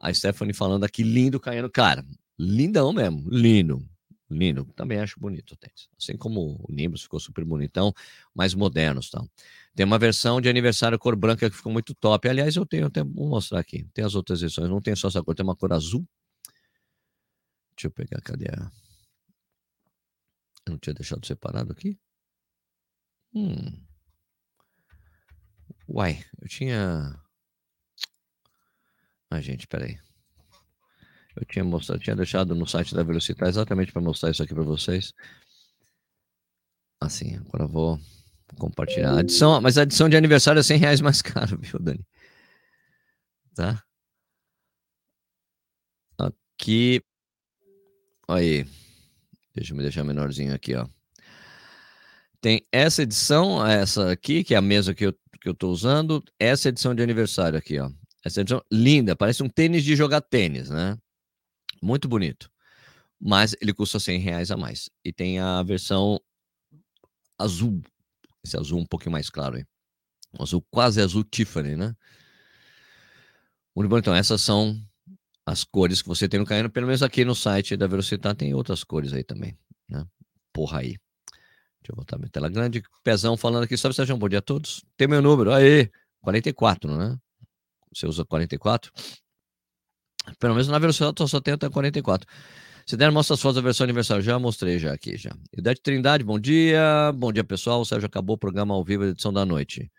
a 0.00 0.12
Stephanie 0.12 0.54
falando 0.54 0.84
aqui, 0.84 1.02
lindo 1.02 1.38
caindo. 1.38 1.70
Cara, 1.70 2.04
lindão 2.38 2.92
mesmo, 2.92 3.28
lindo. 3.30 3.86
Lindo. 4.34 4.64
Também 4.76 4.98
acho 4.98 5.18
bonito 5.18 5.52
o 5.52 5.56
tênis. 5.56 5.88
Assim 5.98 6.16
como 6.16 6.60
o 6.68 6.72
Nimbus 6.72 7.02
ficou 7.02 7.20
super 7.20 7.44
bonitão, 7.44 7.92
mais 8.34 8.54
modernos 8.54 9.10
tal. 9.10 9.28
Tem 9.74 9.84
uma 9.84 9.98
versão 9.98 10.40
de 10.40 10.48
aniversário 10.48 10.98
cor 10.98 11.16
branca 11.16 11.48
que 11.50 11.56
ficou 11.56 11.72
muito 11.72 11.94
top. 11.94 12.28
Aliás, 12.28 12.56
eu 12.56 12.66
tenho 12.66 12.86
até 12.86 13.02
vou 13.02 13.28
mostrar 13.28 13.60
aqui. 13.60 13.84
Tem 13.94 14.04
as 14.04 14.14
outras 14.14 14.40
versões, 14.40 14.68
não 14.68 14.80
tem 14.80 14.94
só 14.94 15.08
essa 15.08 15.22
cor, 15.22 15.34
tem 15.34 15.44
uma 15.44 15.56
cor 15.56 15.72
azul. 15.72 16.06
Deixa 17.76 17.88
eu 17.88 17.90
pegar, 17.90 18.20
cadê 18.20 18.46
a. 18.46 18.70
Eu 20.66 20.72
não 20.72 20.78
tinha 20.78 20.94
deixado 20.94 21.26
separado 21.26 21.72
aqui? 21.72 21.98
Hum. 23.34 23.84
Uai, 25.88 26.24
eu 26.40 26.48
tinha. 26.48 27.20
Ah, 29.30 29.40
gente, 29.40 29.66
peraí. 29.66 29.98
Eu 31.36 31.44
tinha 31.44 31.64
mostrado, 31.64 32.00
tinha 32.00 32.14
deixado 32.14 32.54
no 32.54 32.66
site 32.66 32.94
da 32.94 33.02
Velocitar 33.02 33.48
exatamente 33.48 33.92
para 33.92 34.02
mostrar 34.02 34.30
isso 34.30 34.42
aqui 34.42 34.54
para 34.54 34.62
vocês. 34.62 35.12
Assim, 37.00 37.36
agora 37.36 37.66
vou 37.66 37.98
compartilhar. 38.58 39.18
Adição, 39.18 39.60
mas 39.60 39.76
a 39.76 39.82
adição 39.82 40.08
de 40.08 40.16
aniversário 40.16 40.60
é 40.60 40.62
100 40.62 40.78
reais 40.78 41.00
mais 41.00 41.20
caro, 41.22 41.58
viu, 41.58 41.78
Dani? 41.78 42.04
Tá? 43.54 43.82
Aqui. 46.18 47.02
Aí. 48.28 48.64
Deixa 49.54 49.72
eu 49.72 49.76
me 49.76 49.82
deixar 49.82 50.04
menorzinho 50.04 50.54
aqui, 50.54 50.74
ó. 50.74 50.86
Tem 52.40 52.62
essa 52.70 53.02
edição, 53.02 53.64
essa 53.66 54.10
aqui, 54.10 54.44
que 54.44 54.54
é 54.54 54.56
a 54.56 54.62
mesa 54.62 54.94
que 54.94 55.06
eu, 55.06 55.12
que 55.40 55.48
eu 55.48 55.54
tô 55.54 55.70
usando. 55.70 56.22
Essa 56.38 56.68
edição 56.68 56.94
de 56.94 57.02
aniversário 57.02 57.58
aqui, 57.58 57.78
ó. 57.78 57.90
Essa 58.24 58.40
edição 58.40 58.62
linda, 58.72 59.14
parece 59.14 59.42
um 59.42 59.48
tênis 59.48 59.84
de 59.84 59.94
jogar 59.94 60.20
tênis, 60.20 60.70
né? 60.70 60.98
Muito 61.84 62.08
bonito. 62.08 62.50
Mas 63.20 63.54
ele 63.60 63.74
custa 63.74 64.00
100 64.00 64.18
reais 64.18 64.50
a 64.50 64.56
mais. 64.56 64.88
E 65.04 65.12
tem 65.12 65.38
a 65.38 65.62
versão 65.62 66.18
azul. 67.38 67.82
Esse 68.42 68.56
azul 68.56 68.80
um 68.80 68.86
pouquinho 68.86 69.12
mais 69.12 69.28
claro 69.28 69.56
aí. 69.56 69.66
Um 70.38 70.42
azul 70.42 70.64
quase 70.70 71.02
azul 71.02 71.22
Tiffany, 71.22 71.76
né? 71.76 71.94
Muito 73.76 73.88
bom. 73.88 73.98
Então, 73.98 74.14
essas 74.14 74.40
são 74.40 74.80
as 75.44 75.62
cores 75.62 76.00
que 76.00 76.08
você 76.08 76.26
tem 76.26 76.40
no 76.40 76.46
Caiano. 76.46 76.70
Pelo 76.70 76.86
menos 76.86 77.02
aqui 77.02 77.22
no 77.22 77.34
site 77.34 77.76
da 77.76 77.86
Velocitar 77.86 78.34
tem 78.34 78.54
outras 78.54 78.82
cores 78.82 79.12
aí 79.12 79.22
também, 79.22 79.56
né? 79.86 80.06
Porra 80.54 80.78
aí. 80.78 80.96
Deixa 81.82 81.90
eu 81.90 81.96
botar 81.96 82.16
minha 82.16 82.30
tela 82.30 82.48
grande. 82.48 82.82
Pezão 83.02 83.36
falando 83.36 83.64
aqui. 83.64 83.76
Salve, 83.76 83.94
Sérgio. 83.94 84.16
Bom 84.16 84.28
dia 84.28 84.38
a 84.38 84.42
todos. 84.42 84.82
Tem 84.96 85.06
meu 85.06 85.20
número. 85.20 85.52
Aê! 85.52 85.90
44, 86.22 86.96
né? 86.96 87.18
Você 87.92 88.06
usa 88.06 88.24
44? 88.24 88.90
Pelo 90.38 90.54
menos 90.54 90.68
na 90.68 90.78
velocidade 90.78 91.28
só 91.28 91.40
tem 91.40 91.54
até 91.54 91.68
44. 91.68 92.26
Se 92.86 92.96
der, 92.96 93.10
mostra 93.10 93.34
as 93.34 93.40
fotos 93.40 93.56
da 93.56 93.62
versão 93.62 93.84
aniversário. 93.84 94.22
Já 94.22 94.38
mostrei 94.38 94.78
já 94.78 94.92
aqui, 94.92 95.16
já. 95.16 95.34
Idade 95.56 95.80
Trindade, 95.80 96.22
bom 96.22 96.38
dia. 96.38 97.12
Bom 97.14 97.32
dia, 97.32 97.44
pessoal. 97.44 97.80
O 97.80 97.84
Sérgio 97.84 98.06
acabou 98.06 98.36
o 98.36 98.38
programa 98.38 98.74
ao 98.74 98.84
vivo, 98.84 99.04
edição 99.04 99.32
da 99.32 99.44
noite. 99.44 99.90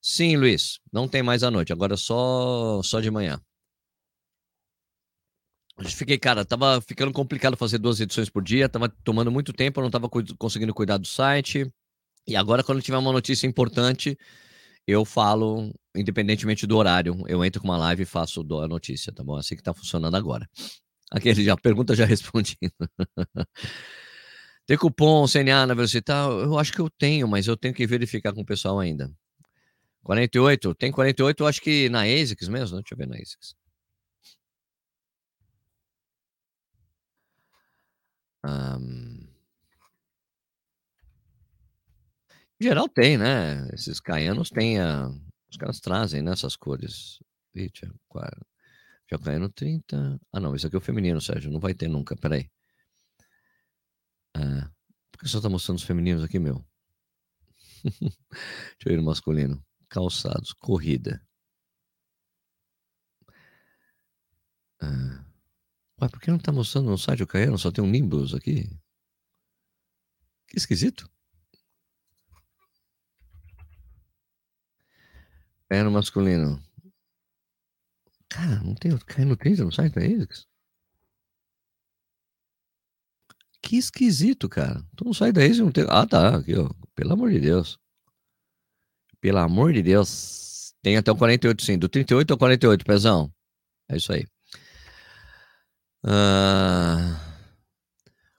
Sim, 0.00 0.36
Luiz. 0.36 0.78
Não 0.92 1.08
tem 1.08 1.22
mais 1.22 1.42
à 1.42 1.50
noite. 1.50 1.72
Agora 1.72 1.96
só, 1.96 2.80
só 2.82 3.00
de 3.00 3.10
manhã. 3.10 3.40
Fiquei, 5.84 6.16
cara, 6.16 6.44
tava 6.44 6.80
ficando 6.80 7.12
complicado 7.12 7.56
fazer 7.56 7.78
duas 7.78 8.00
edições 8.00 8.30
por 8.30 8.42
dia, 8.42 8.68
tava 8.68 8.88
tomando 9.04 9.30
muito 9.30 9.52
tempo, 9.52 9.78
eu 9.78 9.84
não 9.84 9.90
tava 9.90 10.08
conseguindo 10.38 10.72
cuidar 10.72 10.96
do 10.96 11.06
site. 11.06 11.70
E 12.26 12.34
agora, 12.34 12.62
quando 12.62 12.80
tiver 12.80 12.96
uma 12.96 13.12
notícia 13.12 13.46
importante, 13.46 14.16
eu 14.86 15.04
falo, 15.04 15.72
independentemente 15.94 16.66
do 16.66 16.76
horário, 16.76 17.24
eu 17.28 17.44
entro 17.44 17.60
com 17.60 17.68
uma 17.68 17.76
live 17.76 18.02
e 18.04 18.06
faço 18.06 18.40
a 18.62 18.68
notícia, 18.68 19.12
tá 19.12 19.24
bom? 19.24 19.36
Assim 19.36 19.56
que 19.56 19.62
tá 19.62 19.74
funcionando 19.74 20.14
agora. 20.16 20.48
Aquele 21.10 21.44
já, 21.44 21.56
pergunta 21.56 21.94
já 21.94 22.04
respondido. 22.06 22.72
Tem 24.66 24.76
cupom 24.76 25.26
CNA 25.26 25.66
na 25.66 25.74
Velocitar? 25.74 26.28
Eu 26.28 26.58
acho 26.58 26.72
que 26.72 26.80
eu 26.80 26.90
tenho, 26.90 27.28
mas 27.28 27.46
eu 27.46 27.56
tenho 27.56 27.74
que 27.74 27.86
verificar 27.86 28.32
com 28.32 28.40
o 28.42 28.46
pessoal 28.46 28.80
ainda. 28.80 29.12
48? 30.02 30.74
Tem 30.74 30.92
48, 30.92 31.42
eu 31.42 31.46
acho 31.48 31.60
que 31.60 31.88
na 31.88 32.02
ASICS 32.02 32.48
mesmo, 32.48 32.76
né? 32.76 32.82
Deixa 32.82 32.94
eu 32.94 32.98
ver 32.98 33.08
na 33.08 33.16
ASICS. 33.16 33.54
Um... 38.44 39.25
Em 42.60 42.64
geral 42.64 42.88
tem, 42.88 43.18
né? 43.18 43.68
Esses 43.72 44.00
caianos 44.00 44.50
têm 44.50 44.80
a... 44.80 45.08
Os 45.50 45.56
caras 45.56 45.80
trazem 45.80 46.22
né, 46.22 46.32
cores. 46.58 47.18
Eita, 47.54 47.90
já 49.10 49.18
caiano 49.18 49.48
30. 49.48 50.20
Ah, 50.32 50.40
não, 50.40 50.54
isso 50.54 50.66
aqui 50.66 50.76
é 50.76 50.78
o 50.78 50.82
feminino, 50.82 51.20
Sérgio. 51.20 51.50
Não 51.50 51.60
vai 51.60 51.74
ter 51.74 51.88
nunca, 51.88 52.16
peraí. 52.16 52.50
Ah, 54.34 54.70
por 55.12 55.20
que 55.20 55.28
só 55.28 55.40
tá 55.40 55.48
mostrando 55.48 55.78
os 55.78 55.84
femininos 55.84 56.24
aqui, 56.24 56.38
meu? 56.38 56.64
Deixa 58.30 58.86
eu 58.86 58.92
ir 58.94 58.96
no 58.96 59.04
masculino. 59.04 59.64
Calçados, 59.88 60.52
corrida. 60.52 61.22
Ah. 64.80 65.24
Ué, 66.00 66.08
por 66.08 66.20
que 66.20 66.30
não 66.30 66.38
tá 66.38 66.52
mostrando 66.52 66.90
no 66.90 66.98
site 66.98 67.22
o 67.22 67.26
Caiano? 67.26 67.58
Só 67.58 67.70
tem 67.70 67.82
um 67.82 67.90
Nimbus 67.90 68.34
aqui. 68.34 68.68
Que 70.48 70.58
esquisito. 70.58 71.10
Caiano 75.76 75.90
masculino. 75.90 76.62
Cara, 78.30 78.62
não 78.62 78.74
tem 78.74 78.96
Caiano 78.96 79.36
30 79.36 79.64
no 79.64 79.72
site 79.72 79.92
da 79.92 80.00
ASICS? 80.00 80.46
Que 83.60 83.76
esquisito, 83.76 84.48
cara. 84.48 84.82
Então 84.94 85.06
no 85.06 85.12
site 85.12 85.34
da 85.34 85.42
ASICS 85.42 85.58
não 85.58 85.70
tem... 85.70 85.84
Ah, 85.88 86.06
tá. 86.06 86.36
Aqui, 86.36 86.56
ó. 86.56 86.70
Pelo 86.94 87.12
amor 87.12 87.30
de 87.30 87.40
Deus. 87.40 87.78
Pelo 89.20 89.38
amor 89.38 89.74
de 89.74 89.82
Deus. 89.82 90.74
Tem 90.82 90.96
até 90.96 91.12
o 91.12 91.16
48, 91.16 91.62
sim. 91.62 91.78
Do 91.78 91.90
38 91.90 92.30
ao 92.30 92.38
48, 92.38 92.84
pezão. 92.84 93.30
É 93.90 93.98
isso 93.98 94.12
aí. 94.14 94.26
Ah, 96.02 97.20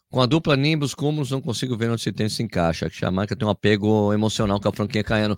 com 0.09 0.21
a 0.21 0.25
dupla 0.25 0.55
Nimbus 0.55 0.95
Cúmulos, 0.95 1.29
não 1.29 1.41
consigo 1.41 1.77
ver 1.77 1.91
onde 1.91 2.01
esse 2.01 2.11
tênis 2.11 2.33
se 2.33 2.41
encaixa. 2.41 2.89
Que 2.89 3.05
a 3.05 3.11
marca 3.11 3.35
tem 3.35 3.47
um 3.47 3.51
apego 3.51 4.11
emocional 4.11 4.59
com 4.59 4.69
a 4.69 4.73
franquia 4.73 5.03
Caiano. 5.03 5.37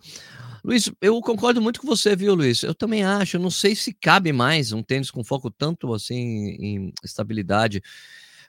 Luiz, 0.63 0.91
eu 1.01 1.19
concordo 1.21 1.61
muito 1.61 1.79
com 1.79 1.87
você, 1.87 2.15
viu, 2.15 2.35
Luiz? 2.35 2.63
Eu 2.63 2.75
também 2.75 3.03
acho. 3.03 3.39
não 3.39 3.49
sei 3.49 3.75
se 3.75 3.93
cabe 3.93 4.31
mais 4.31 4.71
um 4.71 4.83
tênis 4.83 5.09
com 5.09 5.23
foco 5.23 5.49
tanto 5.49 5.93
assim 5.93 6.15
em 6.59 6.93
estabilidade. 7.03 7.81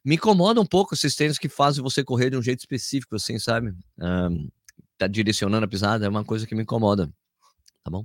Me 0.05 0.17
incomoda 0.17 0.61
um 0.61 0.67
pouco 0.67 0.95
esses 0.95 1.15
tênis 1.15 1.39
que 1.39 1.49
fazem 1.49 1.83
você 1.83 2.03
correr 2.03 2.31
de 2.31 2.37
um 2.37 2.43
jeito 2.43 2.61
específico, 2.61 3.17
assim, 3.17 3.39
sabe? 3.39 3.75
Um, 3.99 4.49
tá 4.97 5.07
direcionando 5.07 5.65
a 5.65 5.69
pisada, 5.69 6.07
é 6.07 6.09
uma 6.09 6.25
coisa 6.25 6.47
que 6.47 6.55
me 6.55 6.63
incomoda. 6.63 7.13
Tá 7.85 7.91
bom? 7.91 8.05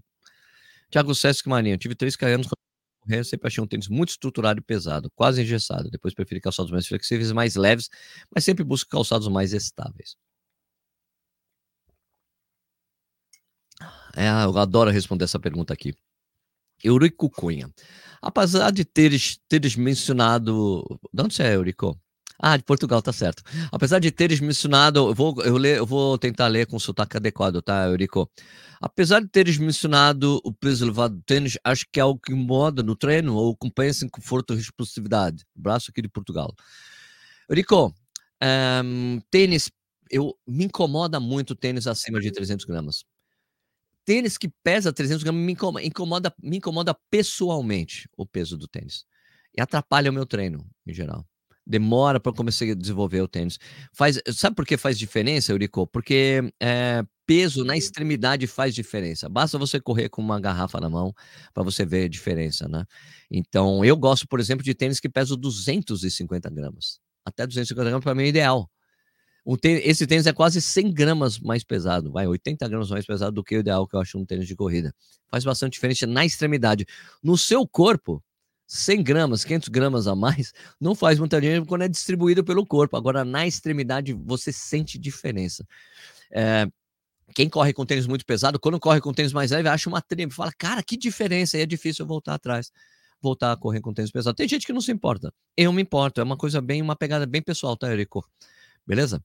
Tiago 0.90 1.16
Sesc 1.16 1.48
Marinho, 1.48 1.78
tive 1.78 1.96
três 1.96 2.16
caianos 2.16 2.48
correr, 3.06 3.24
sempre 3.24 3.48
achei 3.48 3.64
um 3.64 3.68
tênis 3.68 3.88
muito 3.88 4.10
estruturado 4.10 4.60
e 4.60 4.64
pesado, 4.64 5.12
quase 5.16 5.42
engessado. 5.42 5.90
Depois 5.90 6.14
preferi 6.14 6.42
calçados 6.42 6.72
mais 6.72 6.88
flexíveis, 6.88 7.32
mais 7.32 7.56
leves, 7.56 7.90
mas 8.34 8.44
sempre 8.44 8.64
busco 8.64 8.90
calçados 8.90 9.28
mais 9.28 9.54
estáveis. 9.54 10.16
É, 14.16 14.28
eu 14.46 14.58
adoro 14.58 14.92
responder 14.92 15.26
essa 15.26 15.40
pergunta 15.40 15.74
aqui. 15.74 15.94
Eurico 16.84 17.30
Cunha. 17.30 17.70
Apesar 18.22 18.72
de 18.72 18.86
teres, 18.86 19.40
teres 19.48 19.76
mencionado. 19.76 20.84
De 21.14 21.22
onde 21.22 21.36
você 21.36 21.44
é, 21.44 21.56
Eurico? 21.56 22.00
Ah, 22.38 22.58
de 22.58 22.64
Portugal, 22.64 23.02
tá 23.02 23.14
certo. 23.14 23.44
Apesar 23.72 24.00
de 24.00 24.12
teres 24.12 24.40
mencionado, 24.42 25.10
eu 25.10 25.14
vou, 25.14 25.42
eu, 25.44 25.58
ler, 25.58 25.78
eu 25.78 25.86
vou 25.86 26.18
tentar 26.18 26.48
ler 26.48 26.68
com 26.68 26.76
o 26.76 26.80
sotaque 26.80 27.16
adequado, 27.16 27.62
tá, 27.62 27.86
Eurico? 27.88 28.30
Apesar 28.82 29.22
de 29.22 29.28
teres 29.30 29.58
mencionado 29.58 30.42
o 30.44 30.52
peso 30.52 30.84
elevado 30.84 31.16
do 31.16 31.22
tênis, 31.22 31.58
acho 31.64 31.86
que 31.92 32.00
é 32.00 32.04
algo 32.04 32.20
que 32.20 32.34
incomoda 32.34 32.84
no 32.84 32.96
treino 32.96 33.36
ou 33.36 33.56
compensa 33.56 34.06
em 34.06 34.10
conforto 34.10 34.54
e 34.54 34.58
responsividade. 34.58 35.46
Braço 35.56 35.92
aqui 35.92 36.02
de 36.02 36.10
Portugal. 36.10 36.54
Eurico, 37.50 37.88
um, 37.88 37.94
ehm, 38.42 39.20
tênis, 39.32 39.72
eu, 40.12 40.36
me 40.46 40.66
incomoda 40.66 41.20
muito 41.20 41.56
tênis 41.56 41.88
acima 41.88 42.20
de 42.20 42.32
300 42.32 42.66
gramas. 42.66 43.06
Tênis 44.06 44.38
que 44.38 44.50
pesa 44.64 44.94
300 44.94 45.24
gramas 45.24 45.42
me 45.42 45.54
incomoda, 45.88 46.34
me 46.42 46.58
incomoda 46.58 46.96
pessoalmente 47.10 48.08
o 48.16 48.26
peso 48.26 48.58
do 48.58 48.68
tênis. 48.68 49.06
E 49.58 49.62
atrapalha 49.62 50.12
o 50.12 50.14
meu 50.14 50.26
treino, 50.26 50.66
em 50.86 50.94
geral 50.94 51.26
demora 51.66 52.20
para 52.20 52.32
começar 52.32 52.66
a 52.66 52.76
desenvolver 52.76 53.22
o 53.22 53.28
tênis. 53.28 53.58
Faz, 53.92 54.22
sabe 54.34 54.56
por 54.56 54.66
que 54.66 54.78
faz 54.78 55.00
diferença, 55.00 55.52
Eurico? 55.52 55.88
Porque 55.88 56.42
é, 56.62 57.04
peso 57.26 57.64
na 57.64 57.76
extremidade 57.76 58.46
faz 58.48 58.76
diferença. 58.76 59.28
Basta 59.28 59.58
você 59.58 59.80
correr 59.80 60.10
com 60.10 60.22
uma 60.22 60.40
garrafa 60.40 60.80
na 60.80 60.90
mão 60.90 61.14
para 61.54 61.64
você 61.64 61.86
ver 61.86 62.06
a 62.06 62.10
diferença, 62.10 62.68
né? 62.68 62.86
Então, 63.32 63.84
eu 63.84 63.98
gosto, 63.98 64.28
por 64.28 64.40
exemplo, 64.40 64.64
de 64.64 64.76
tênis 64.76 65.00
que 65.00 65.10
pesam 65.10 65.38
250 65.38 66.50
gramas. 66.50 67.00
Até 67.26 67.48
250 67.48 67.90
gramas 67.90 68.04
para 68.04 68.14
mim 68.14 68.24
é 68.24 68.28
ideal. 68.28 68.70
Tênis, 69.62 69.84
esse 69.86 70.08
tênis 70.08 70.26
é 70.26 70.34
quase 70.34 70.60
100 70.60 70.92
gramas 70.92 71.38
mais 71.40 71.64
pesado, 71.64 72.12
vai, 72.12 72.26
80 72.26 72.68
gramas 72.68 72.90
mais 72.90 73.06
pesado 73.06 73.32
do 73.32 73.44
que 73.44 73.56
o 73.56 73.60
ideal 73.60 73.88
que 73.88 73.96
eu 73.96 74.00
acho 74.00 74.18
um 74.18 74.26
tênis 74.26 74.48
de 74.48 74.56
corrida. 74.56 74.92
Faz 75.28 75.44
bastante 75.44 75.74
diferença 75.74 76.08
na 76.08 76.26
extremidade. 76.26 76.88
No 77.22 77.38
seu 77.38 77.68
corpo, 77.68 78.24
100 78.66 79.04
gramas, 79.04 79.44
500 79.44 79.70
gramas 79.70 80.08
a 80.08 80.16
mais, 80.16 80.52
não 80.82 80.96
faz 80.96 81.20
muita 81.20 81.40
diferença 81.40 81.68
quando 81.68 81.84
é 81.84 81.88
distribuído 81.88 82.44
pelo 82.44 82.66
corpo. 82.66 82.98
Agora, 82.98 83.24
na 83.24 83.46
extremidade, 83.46 84.14
você 84.14 84.52
sente 84.52 84.98
diferença. 84.98 85.64
É, 86.32 86.68
quem 87.36 87.50
corre 87.50 87.74
com 87.74 87.86
tênis 87.86 88.08
muito 88.08 88.26
pesado, 88.26 88.60
quando 88.60 88.80
corre 88.80 89.02
com 89.02 89.14
tênis 89.14 89.34
mais 89.34 89.52
leve, 89.52 89.70
acha 89.70 89.90
uma 89.90 90.02
treme, 90.02 90.32
fala, 90.32 90.52
cara, 90.58 90.84
que 90.84 90.98
diferença, 90.98 91.58
e 91.58 91.62
é 91.62 91.66
difícil 91.66 92.06
voltar 92.06 92.36
atrás, 92.36 92.72
voltar 93.22 93.52
a 93.52 93.58
correr 93.58 93.82
com 93.82 93.94
tênis 93.94 94.12
pesado. 94.12 94.36
Tem 94.36 94.48
gente 94.48 94.66
que 94.66 94.74
não 94.74 94.82
se 94.82 94.92
importa, 94.92 95.32
eu 95.56 95.72
me 95.72 95.82
importo, 95.84 96.22
é 96.22 96.24
uma 96.24 96.38
coisa 96.38 96.62
bem, 96.62 96.82
uma 96.82 96.96
pegada 96.96 97.26
bem 97.26 97.42
pessoal, 97.42 97.78
tá, 97.78 97.90
Eurico? 97.90 98.28
Beleza? 98.88 99.24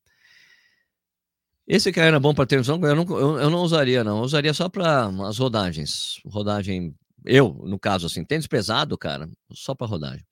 Esse 1.72 1.92
cara 1.92 2.16
é 2.16 2.18
bom 2.18 2.34
para 2.34 2.48
longo, 2.66 2.84
eu 2.84 2.96
não, 2.96 3.04
eu, 3.16 3.38
eu 3.38 3.48
não 3.48 3.60
usaria, 3.60 4.02
não, 4.02 4.18
eu 4.18 4.24
usaria 4.24 4.52
só 4.52 4.68
para 4.68 5.06
as 5.28 5.38
rodagens, 5.38 6.20
rodagem 6.26 6.92
eu, 7.24 7.54
no 7.64 7.78
caso, 7.78 8.06
assim, 8.06 8.24
tênis 8.24 8.48
pesado, 8.48 8.98
cara, 8.98 9.30
só 9.52 9.72
para 9.72 9.86
rodagem. 9.86 10.26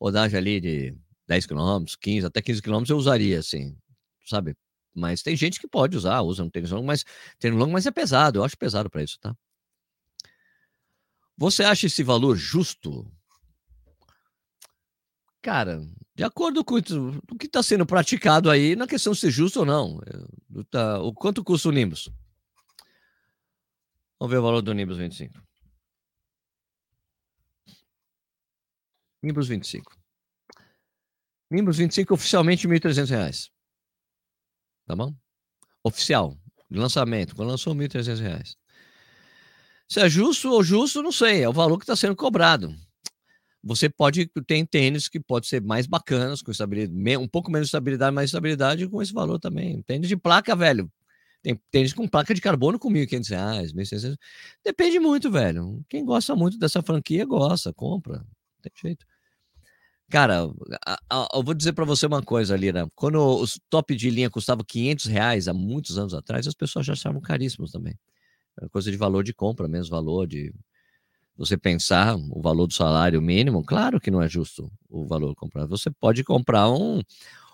Rodagem 0.00 0.36
ali 0.36 0.60
de 0.60 0.96
10 1.28 1.46
km, 1.46 1.84
15, 2.00 2.26
até 2.26 2.42
15 2.42 2.60
km 2.60 2.82
eu 2.88 2.96
usaria, 2.96 3.38
assim, 3.38 3.76
sabe? 4.26 4.56
Mas 4.92 5.22
tem 5.22 5.36
gente 5.36 5.60
que 5.60 5.68
pode 5.68 5.96
usar, 5.96 6.22
usa 6.22 6.42
um 6.42 6.50
tênis 6.50 6.72
longo, 6.72 6.88
mas 6.88 7.04
tênis 7.38 7.56
longo, 7.56 7.72
mas 7.72 7.86
é 7.86 7.92
pesado, 7.92 8.40
eu 8.40 8.44
acho 8.44 8.58
pesado 8.58 8.90
para 8.90 9.04
isso, 9.04 9.16
tá? 9.20 9.32
Você 11.36 11.62
acha 11.62 11.86
esse 11.86 12.02
valor 12.02 12.34
justo? 12.34 13.08
Cara, 15.40 15.86
de 16.20 16.24
acordo 16.24 16.62
com 16.62 16.74
o 16.74 17.38
que 17.38 17.46
está 17.46 17.62
sendo 17.62 17.86
praticado 17.86 18.50
aí, 18.50 18.76
na 18.76 18.86
questão 18.86 19.14
de 19.14 19.18
ser 19.18 19.30
justo 19.30 19.60
ou 19.60 19.64
não. 19.64 19.98
Tá, 20.70 21.00
o 21.00 21.14
quanto 21.14 21.42
custa 21.42 21.70
o 21.70 21.72
Nimbus? 21.72 22.10
Vamos 24.18 24.30
ver 24.30 24.36
o 24.36 24.42
valor 24.42 24.60
do 24.60 24.74
Nimbus 24.74 24.98
25. 24.98 25.42
Nimbus 29.22 29.48
25. 29.48 29.96
Nimbus 31.50 31.78
25 31.78 32.12
oficialmente 32.12 32.68
R$ 32.68 32.78
1.300. 32.78 33.50
Tá 34.84 34.94
bom? 34.94 35.16
Oficial. 35.82 36.36
Lançamento. 36.70 37.34
Quando 37.34 37.48
lançou 37.48 37.72
R$ 37.72 37.88
1.300. 37.88 38.58
Se 39.88 40.00
é 40.00 40.06
justo 40.10 40.50
ou 40.50 40.62
justo, 40.62 41.02
não 41.02 41.12
sei. 41.12 41.44
É 41.44 41.48
o 41.48 41.52
valor 41.54 41.78
que 41.78 41.84
está 41.84 41.96
sendo 41.96 42.14
cobrado. 42.14 42.78
Você 43.62 43.88
pode 43.88 44.26
ter 44.46 44.66
tênis 44.66 45.08
que 45.08 45.20
pode 45.20 45.46
ser 45.46 45.62
mais 45.62 45.86
bacanas, 45.86 46.40
com 46.40 46.50
estabilidade, 46.50 47.16
um 47.18 47.28
pouco 47.28 47.50
menos 47.50 47.68
estabilidade, 47.68 48.14
mais 48.14 48.30
estabilidade 48.30 48.88
com 48.88 49.02
esse 49.02 49.12
valor 49.12 49.38
também. 49.38 49.82
Tênis 49.82 50.08
de 50.08 50.16
placa, 50.16 50.56
velho. 50.56 50.90
Tem 51.42 51.58
tênis 51.70 51.92
com 51.92 52.06
placa 52.08 52.34
de 52.34 52.40
carbono 52.40 52.78
com 52.78 52.90
R$ 52.90 53.06
1.500, 53.06 53.72
1.600. 53.74 54.16
Depende 54.64 54.98
muito, 54.98 55.30
velho. 55.30 55.82
Quem 55.88 56.04
gosta 56.04 56.36
muito 56.36 56.58
dessa 56.58 56.82
franquia, 56.82 57.24
gosta, 57.24 57.72
compra. 57.72 58.18
Não 58.18 58.26
tem 58.62 58.72
jeito. 58.82 59.06
Cara, 60.10 60.48
eu 61.32 61.42
vou 61.42 61.54
dizer 61.54 61.72
para 61.72 61.84
você 61.84 62.04
uma 62.04 62.22
coisa, 62.22 62.56
Lira. 62.56 62.88
Quando 62.94 63.24
os 63.40 63.60
top 63.70 63.94
de 63.94 64.10
linha 64.10 64.28
custavam 64.28 64.64
500 64.64 65.04
reais 65.06 65.48
há 65.48 65.54
muitos 65.54 65.98
anos 65.98 66.12
atrás, 66.14 66.46
as 66.46 66.54
pessoas 66.54 66.84
já 66.84 66.94
achavam 66.94 67.20
caríssimos 67.20 67.70
também. 67.70 67.96
Era 68.58 68.68
coisa 68.68 68.90
de 68.90 68.96
valor 68.96 69.22
de 69.22 69.32
compra, 69.32 69.68
mesmo 69.68 69.90
valor 69.90 70.26
de. 70.26 70.52
Você 71.40 71.56
pensar 71.56 72.16
o 72.16 72.40
valor 72.40 72.68
do 72.68 72.74
salário 72.74 73.20
mínimo, 73.20 73.64
claro 73.64 74.00
que 74.00 74.10
não 74.10 74.22
é 74.22 74.28
justo 74.28 74.70
o 74.88 75.06
valor 75.06 75.34
comprado. 75.34 75.68
Você 75.70 75.90
pode 75.90 76.22
comprar 76.22 76.70
um, 76.70 77.02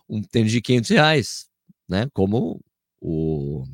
um 0.08 0.20
tênis 0.20 0.52
de 0.52 0.60
500 0.60 0.90
reais, 0.90 1.48
né? 1.88 2.08
Como 2.12 2.60
o, 3.00 3.64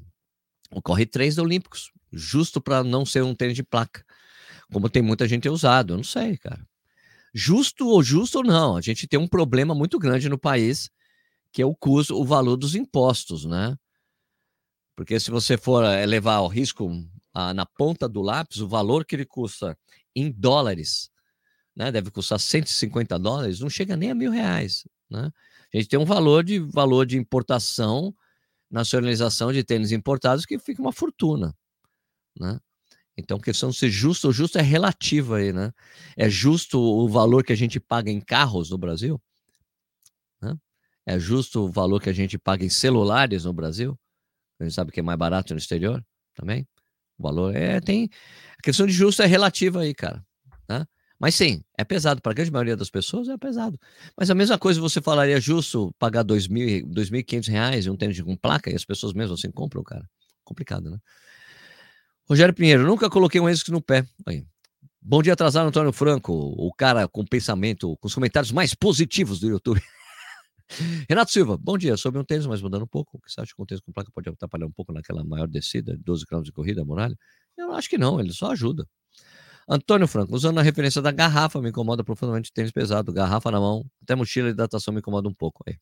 o 0.70 0.80
Corre 0.82 1.06
3 1.06 1.34
da 1.34 1.42
Olímpicos, 1.42 1.90
justo 2.12 2.60
para 2.60 2.84
não 2.84 3.04
ser 3.04 3.24
um 3.24 3.34
tênis 3.34 3.56
de 3.56 3.64
placa, 3.64 4.04
como 4.72 4.88
tem 4.88 5.02
muita 5.02 5.26
gente 5.26 5.48
usado. 5.48 5.94
Eu 5.94 5.96
não 5.96 6.04
sei, 6.04 6.36
cara 6.36 6.64
justo 7.32 7.88
ou 7.88 8.02
justo 8.02 8.38
ou 8.38 8.44
não, 8.44 8.76
a 8.76 8.80
gente 8.80 9.06
tem 9.06 9.18
um 9.18 9.28
problema 9.28 9.74
muito 9.74 9.98
grande 9.98 10.28
no 10.28 10.38
país, 10.38 10.90
que 11.50 11.62
é 11.62 11.66
o 11.66 11.74
custo, 11.74 12.14
o 12.14 12.24
valor 12.24 12.56
dos 12.56 12.74
impostos, 12.74 13.44
né? 13.44 13.76
Porque 14.94 15.18
se 15.18 15.30
você 15.30 15.56
for 15.56 15.84
eh, 15.84 16.04
levar 16.04 16.40
o 16.40 16.48
risco 16.48 16.90
ah, 17.32 17.54
na 17.54 17.64
ponta 17.64 18.08
do 18.08 18.20
lápis, 18.20 18.58
o 18.58 18.68
valor 18.68 19.04
que 19.04 19.16
ele 19.16 19.24
custa 19.24 19.76
em 20.14 20.30
dólares, 20.30 21.10
né? 21.76 21.90
Deve 21.90 22.10
custar 22.10 22.38
150 22.38 23.18
dólares, 23.18 23.60
não 23.60 23.70
chega 23.70 23.96
nem 23.96 24.10
a 24.10 24.14
mil 24.14 24.30
reais, 24.30 24.86
né? 25.10 25.30
A 25.72 25.76
gente 25.76 25.88
tem 25.88 25.98
um 25.98 26.04
valor 26.04 26.44
de 26.44 26.58
valor 26.58 27.06
de 27.06 27.16
importação, 27.16 28.14
nacionalização 28.70 29.52
de 29.52 29.64
tênis 29.64 29.92
importados 29.92 30.44
que 30.44 30.58
fica 30.58 30.82
uma 30.82 30.92
fortuna, 30.92 31.56
né? 32.38 32.58
Então, 33.16 33.38
questão 33.38 33.70
de 33.70 33.76
ser 33.76 33.90
justo 33.90 34.28
ou 34.28 34.32
justo 34.32 34.58
é 34.58 34.62
relativa 34.62 35.36
aí, 35.36 35.52
né? 35.52 35.72
É 36.16 36.30
justo 36.30 36.80
o 36.80 37.08
valor 37.08 37.44
que 37.44 37.52
a 37.52 37.56
gente 37.56 37.78
paga 37.78 38.10
em 38.10 38.20
carros 38.20 38.70
no 38.70 38.78
Brasil? 38.78 39.20
Né? 40.40 40.54
É 41.06 41.18
justo 41.18 41.64
o 41.64 41.70
valor 41.70 42.00
que 42.00 42.08
a 42.08 42.12
gente 42.12 42.38
paga 42.38 42.64
em 42.64 42.70
celulares 42.70 43.44
no 43.44 43.52
Brasil? 43.52 43.98
A 44.58 44.64
gente 44.64 44.74
sabe 44.74 44.92
que 44.92 45.00
é 45.00 45.02
mais 45.02 45.18
barato 45.18 45.52
no 45.52 45.58
exterior 45.58 46.04
também. 46.34 46.66
O 47.22 47.28
valor 47.28 47.54
é, 47.54 47.80
tem. 47.80 48.10
A 48.58 48.62
questão 48.62 48.84
de 48.84 48.92
justo 48.92 49.22
é 49.22 49.26
relativa 49.26 49.80
aí, 49.80 49.94
cara. 49.94 50.24
Né? 50.68 50.84
Mas 51.20 51.36
sim, 51.36 51.62
é 51.78 51.84
pesado. 51.84 52.20
Para 52.20 52.32
a 52.32 52.34
grande 52.34 52.50
maioria 52.50 52.76
das 52.76 52.90
pessoas 52.90 53.28
é 53.28 53.38
pesado. 53.38 53.78
Mas 54.18 54.28
a 54.28 54.34
mesma 54.34 54.58
coisa 54.58 54.80
você 54.80 55.00
falaria 55.00 55.40
justo 55.40 55.94
pagar 55.98 56.22
R$ 56.22 56.40
2.500 56.40 57.86
em 57.86 57.90
um 57.90 57.96
tênis 57.96 58.20
com 58.20 58.36
placa 58.36 58.70
e 58.70 58.74
as 58.74 58.84
pessoas 58.84 59.12
mesmo 59.12 59.34
assim 59.34 59.52
compram, 59.52 59.84
cara. 59.84 60.04
Complicado, 60.44 60.90
né? 60.90 60.98
Rogério 62.28 62.52
Pinheiro, 62.52 62.84
nunca 62.84 63.08
coloquei 63.08 63.40
um 63.40 63.48
risco 63.48 63.70
no 63.70 63.80
pé. 63.80 64.04
Aí. 64.26 64.44
Bom 65.00 65.22
dia 65.22 65.32
atrasado, 65.32 65.68
Antônio 65.68 65.92
Franco, 65.92 66.32
o 66.32 66.72
cara 66.72 67.06
com 67.06 67.24
pensamento, 67.24 67.96
com 67.98 68.06
os 68.06 68.14
comentários 68.14 68.52
mais 68.52 68.74
positivos 68.74 69.38
do 69.38 69.48
YouTube. 69.48 69.80
Renato 71.08 71.30
Silva, 71.30 71.56
bom 71.56 71.76
dia. 71.78 71.96
Sobre 71.96 72.20
um 72.20 72.24
tênis, 72.24 72.46
mas 72.46 72.62
mudando 72.62 72.82
um 72.82 72.86
pouco. 72.86 73.16
O 73.16 73.20
que 73.20 73.30
você 73.30 73.40
acha 73.40 73.52
que 73.54 73.62
um 73.62 73.66
tênis 73.66 73.80
com 73.80 73.92
placa 73.92 74.10
pode 74.12 74.28
atrapalhar 74.28 74.66
um 74.66 74.72
pouco 74.72 74.92
naquela 74.92 75.24
maior 75.24 75.48
descida, 75.48 75.96
12 75.98 76.26
km 76.26 76.42
de 76.42 76.52
corrida, 76.52 76.84
muralha? 76.84 77.16
Eu 77.56 77.72
acho 77.72 77.88
que 77.88 77.98
não, 77.98 78.20
ele 78.20 78.32
só 78.32 78.52
ajuda. 78.52 78.86
Antônio 79.68 80.08
Franco, 80.08 80.34
usando 80.34 80.58
a 80.58 80.62
referência 80.62 81.00
da 81.00 81.12
garrafa, 81.12 81.60
me 81.60 81.68
incomoda 81.68 82.02
profundamente 82.04 82.52
tênis 82.52 82.72
pesado, 82.72 83.12
garrafa 83.12 83.50
na 83.50 83.60
mão, 83.60 83.86
até 84.02 84.14
mochila 84.14 84.48
de 84.48 84.52
hidratação 84.54 84.92
me 84.92 85.00
incomoda 85.00 85.28
um 85.28 85.34
pouco. 85.34 85.62
Aí. 85.66 85.76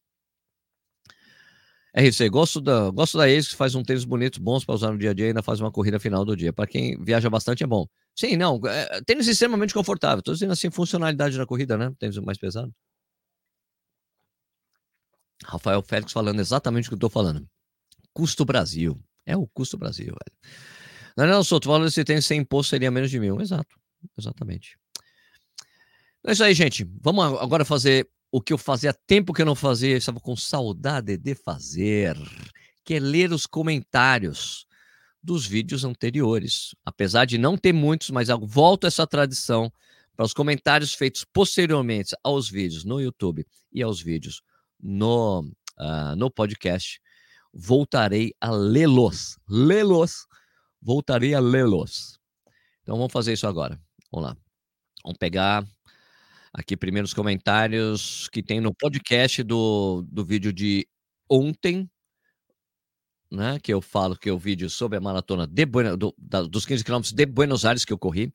É 1.94 2.02
aí. 2.02 2.28
Gosto 2.28 2.60
da, 2.60 2.90
gosto 2.90 3.18
da 3.18 3.28
Ace, 3.28 3.48
que 3.48 3.56
faz 3.56 3.74
um 3.74 3.82
tênis 3.82 4.04
bonito, 4.04 4.40
bons 4.40 4.64
para 4.64 4.74
usar 4.74 4.92
no 4.92 4.98
dia 4.98 5.10
a 5.10 5.14
dia 5.14 5.26
e 5.26 5.28
ainda 5.28 5.42
faz 5.42 5.60
uma 5.60 5.72
corrida 5.72 5.98
final 5.98 6.24
do 6.24 6.36
dia. 6.36 6.52
Para 6.52 6.66
quem 6.66 6.96
viaja 7.02 7.28
bastante 7.28 7.64
é 7.64 7.66
bom. 7.66 7.86
Sim, 8.14 8.36
não. 8.36 8.60
É, 8.66 9.00
tênis 9.02 9.26
extremamente 9.26 9.74
confortável. 9.74 10.20
Estou 10.20 10.34
dizendo 10.34 10.52
assim, 10.52 10.70
funcionalidade 10.70 11.36
na 11.36 11.46
corrida, 11.46 11.76
né? 11.76 11.92
Tênis 11.98 12.16
mais 12.18 12.38
pesado. 12.38 12.72
Rafael 15.44 15.82
Félix 15.82 16.12
falando 16.12 16.40
exatamente 16.40 16.86
o 16.86 16.90
que 16.90 16.94
eu 16.94 16.96
estou 16.96 17.10
falando. 17.10 17.48
Custo 18.12 18.44
Brasil. 18.44 19.00
É 19.26 19.36
o 19.36 19.46
custo 19.46 19.76
Brasil, 19.76 20.06
velho. 20.06 20.54
Daniel 21.16 21.44
Souto, 21.44 21.68
falando 21.68 21.84
desse 21.84 22.04
tênis 22.04 22.26
sem 22.26 22.40
imposto 22.40 22.70
seria 22.70 22.90
menos 22.90 23.10
de 23.10 23.18
mil. 23.18 23.40
Exato. 23.40 23.76
Exatamente. 24.18 24.78
Então 26.18 26.30
é 26.30 26.32
isso 26.32 26.44
aí, 26.44 26.54
gente. 26.54 26.88
Vamos 27.00 27.24
agora 27.40 27.64
fazer 27.64 28.08
o 28.30 28.40
que 28.40 28.52
eu 28.52 28.58
fazia 28.58 28.92
tempo 28.92 29.32
que 29.32 29.42
eu 29.42 29.46
não 29.46 29.54
fazia, 29.54 29.90
eu 29.90 29.98
estava 29.98 30.20
com 30.20 30.36
saudade 30.36 31.16
de 31.16 31.34
fazer, 31.34 32.16
que 32.84 32.94
é 32.94 33.00
ler 33.00 33.32
os 33.32 33.46
comentários 33.46 34.66
dos 35.22 35.46
vídeos 35.46 35.84
anteriores. 35.84 36.74
Apesar 36.84 37.24
de 37.24 37.38
não 37.38 37.56
ter 37.56 37.72
muitos, 37.72 38.10
mas 38.10 38.28
volto 38.42 38.86
essa 38.86 39.06
tradição 39.06 39.72
para 40.14 40.24
os 40.24 40.34
comentários 40.34 40.94
feitos 40.94 41.24
posteriormente 41.24 42.14
aos 42.22 42.48
vídeos 42.48 42.84
no 42.84 43.00
YouTube 43.00 43.46
e 43.72 43.82
aos 43.82 44.00
vídeos 44.00 44.42
no, 44.82 45.40
uh, 45.78 46.16
no 46.16 46.30
podcast. 46.30 47.00
Voltarei 47.52 48.32
a 48.40 48.50
lê-los. 48.50 49.38
Lê-los. 49.48 50.26
Voltarei 50.80 51.34
a 51.34 51.40
lê-los. 51.40 52.18
Então 52.82 52.96
vamos 52.96 53.12
fazer 53.12 53.32
isso 53.32 53.46
agora. 53.46 53.80
Vamos 54.10 54.30
lá. 54.30 54.36
Vamos 55.04 55.18
pegar 55.18 55.64
aqui 56.52 56.76
primeiros 56.76 57.14
comentários 57.14 58.28
que 58.28 58.42
tem 58.42 58.60
no 58.60 58.74
podcast 58.74 59.42
do, 59.42 60.04
do 60.08 60.24
vídeo 60.24 60.52
de 60.52 60.86
ontem, 61.28 61.88
né? 63.30 63.58
Que 63.60 63.72
eu 63.72 63.80
falo 63.80 64.16
que 64.16 64.28
é 64.28 64.32
o 64.32 64.38
vídeo 64.38 64.68
sobre 64.68 64.98
a 64.98 65.00
maratona 65.00 65.46
de 65.46 65.64
Buenos, 65.64 65.96
do, 65.96 66.14
da, 66.18 66.42
dos 66.42 66.66
15 66.66 66.84
quilômetros 66.84 67.12
de 67.12 67.26
Buenos 67.26 67.64
Aires 67.64 67.84
que 67.84 67.92
eu 67.92 67.98
corri. 67.98 68.34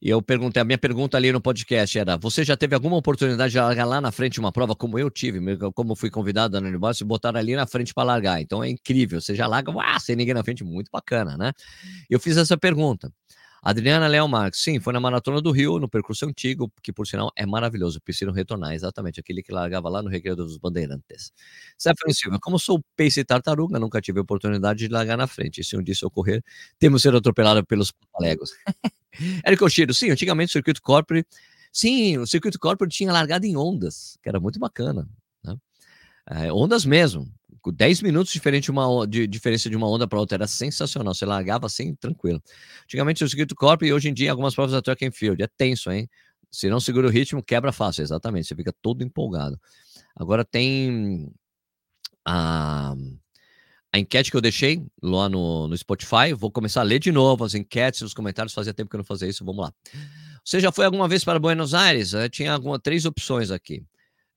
E 0.00 0.10
eu 0.10 0.20
perguntei, 0.20 0.60
a 0.60 0.64
minha 0.64 0.78
pergunta 0.78 1.16
ali 1.16 1.32
no 1.32 1.40
podcast 1.40 1.98
era: 1.98 2.16
você 2.16 2.44
já 2.44 2.56
teve 2.56 2.74
alguma 2.74 2.96
oportunidade 2.96 3.52
de 3.52 3.58
largar 3.58 3.84
lá 3.84 4.00
na 4.00 4.12
frente 4.12 4.38
uma 4.38 4.52
prova 4.52 4.74
como 4.74 4.98
eu 4.98 5.10
tive, 5.10 5.40
como 5.74 5.96
fui 5.96 6.10
convidado 6.10 6.60
no 6.60 6.70
negócio, 6.70 7.04
e 7.04 7.06
botaram 7.06 7.38
ali 7.38 7.56
na 7.56 7.66
frente 7.66 7.94
para 7.94 8.04
largar? 8.04 8.40
Então 8.40 8.62
é 8.62 8.68
incrível, 8.68 9.20
você 9.20 9.34
já 9.34 9.46
larga, 9.46 9.72
sem 10.00 10.16
ninguém 10.16 10.34
na 10.34 10.44
frente, 10.44 10.62
muito 10.64 10.90
bacana, 10.92 11.36
né? 11.36 11.52
Eu 12.10 12.20
fiz 12.20 12.36
essa 12.36 12.56
pergunta. 12.56 13.10
Adriana 13.68 14.06
Léo 14.06 14.28
Marques, 14.28 14.60
sim, 14.60 14.78
foi 14.78 14.92
na 14.92 15.00
Maratona 15.00 15.42
do 15.42 15.50
Rio, 15.50 15.80
no 15.80 15.88
percurso 15.88 16.24
antigo, 16.24 16.72
que 16.80 16.92
por 16.92 17.04
sinal 17.04 17.32
é 17.34 17.44
maravilhoso, 17.44 18.00
preciso 18.00 18.30
retornar, 18.30 18.74
exatamente, 18.74 19.18
aquele 19.18 19.42
que 19.42 19.50
largava 19.52 19.88
lá 19.88 20.00
no 20.00 20.08
Recreio 20.08 20.36
dos 20.36 20.56
Bandeirantes. 20.56 21.32
Stephanie 21.76 22.14
Silva, 22.14 22.38
como 22.40 22.60
sou 22.60 22.80
pace 22.96 23.24
tartaruga, 23.24 23.80
nunca 23.80 24.00
tive 24.00 24.20
oportunidade 24.20 24.78
de 24.78 24.88
largar 24.88 25.16
na 25.18 25.26
frente, 25.26 25.64
se 25.64 25.76
um 25.76 25.82
dia 25.82 25.94
ocorrer, 26.04 26.44
temos 26.78 27.02
ser 27.02 27.12
atropelado 27.16 27.66
pelos 27.66 27.92
palegos. 28.12 28.50
Érico 29.44 29.64
Oshiro, 29.64 29.92
sim, 29.92 30.10
antigamente 30.10 30.50
o 30.50 30.52
circuito 30.52 30.80
corporate 30.80 31.26
Sim, 31.72 32.18
o 32.18 32.26
circuito 32.26 32.58
corporate 32.58 32.96
tinha 32.96 33.12
largado 33.12 33.44
em 33.46 33.56
ondas, 33.56 34.16
que 34.22 34.28
era 34.28 34.38
muito 34.40 34.58
bacana. 34.60 35.06
Né? 35.44 35.56
É, 36.30 36.52
ondas 36.52 36.84
mesmo. 36.84 37.28
10 37.72 38.02
minutos 38.02 38.32
diferente 38.32 38.70
uma, 38.70 39.06
de 39.06 39.26
diferença 39.26 39.68
de 39.68 39.76
uma 39.76 39.88
onda 39.88 40.06
para 40.06 40.18
outra. 40.18 40.36
Era 40.36 40.46
sensacional. 40.46 41.14
Você 41.14 41.24
largava 41.26 41.66
assim, 41.66 41.94
tranquilo. 41.94 42.42
Antigamente 42.84 43.24
o 43.24 43.28
circuito 43.28 43.54
corporate 43.54 43.90
e 43.90 43.92
hoje 43.92 44.08
em 44.08 44.14
dia 44.14 44.30
algumas 44.30 44.54
provas 44.54 44.72
da 44.72 44.82
track 44.82 45.06
and 45.06 45.12
field. 45.12 45.42
É 45.42 45.46
tenso, 45.46 45.90
hein? 45.90 46.08
Se 46.50 46.68
não 46.68 46.80
segura 46.80 47.06
o 47.06 47.10
ritmo, 47.10 47.42
quebra 47.42 47.72
fácil. 47.72 48.02
Exatamente. 48.02 48.48
Você 48.48 48.54
fica 48.54 48.72
todo 48.82 49.02
empolgado. 49.02 49.60
Agora 50.14 50.44
tem 50.44 51.30
a 52.24 52.94
a 53.92 53.98
enquete 53.98 54.30
que 54.30 54.36
eu 54.36 54.40
deixei 54.40 54.84
lá 55.02 55.28
no, 55.28 55.68
no 55.68 55.76
Spotify. 55.76 56.32
Vou 56.36 56.50
começar 56.50 56.80
a 56.80 56.84
ler 56.84 56.98
de 56.98 57.10
novo 57.10 57.44
as 57.44 57.54
enquetes, 57.54 58.02
os 58.02 58.12
comentários. 58.12 58.52
Fazia 58.52 58.74
tempo 58.74 58.90
que 58.90 58.96
eu 58.96 58.98
não 58.98 59.04
fazia 59.04 59.28
isso. 59.28 59.44
Vamos 59.44 59.64
lá. 59.64 59.72
Você 60.44 60.60
já 60.60 60.70
foi 60.70 60.84
alguma 60.84 61.08
vez 61.08 61.24
para 61.24 61.38
Buenos 61.38 61.74
Aires? 61.74 62.12
Eu 62.12 62.28
tinha 62.28 62.52
alguma, 62.52 62.78
três 62.78 63.04
opções 63.06 63.50
aqui. 63.50 63.84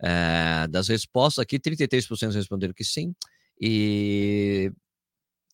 É, 0.01 0.67
das 0.67 0.87
respostas 0.87 1.41
aqui, 1.41 1.59
33% 1.59 2.33
responderam 2.33 2.73
que 2.73 2.83
sim. 2.83 3.13
E 3.59 4.71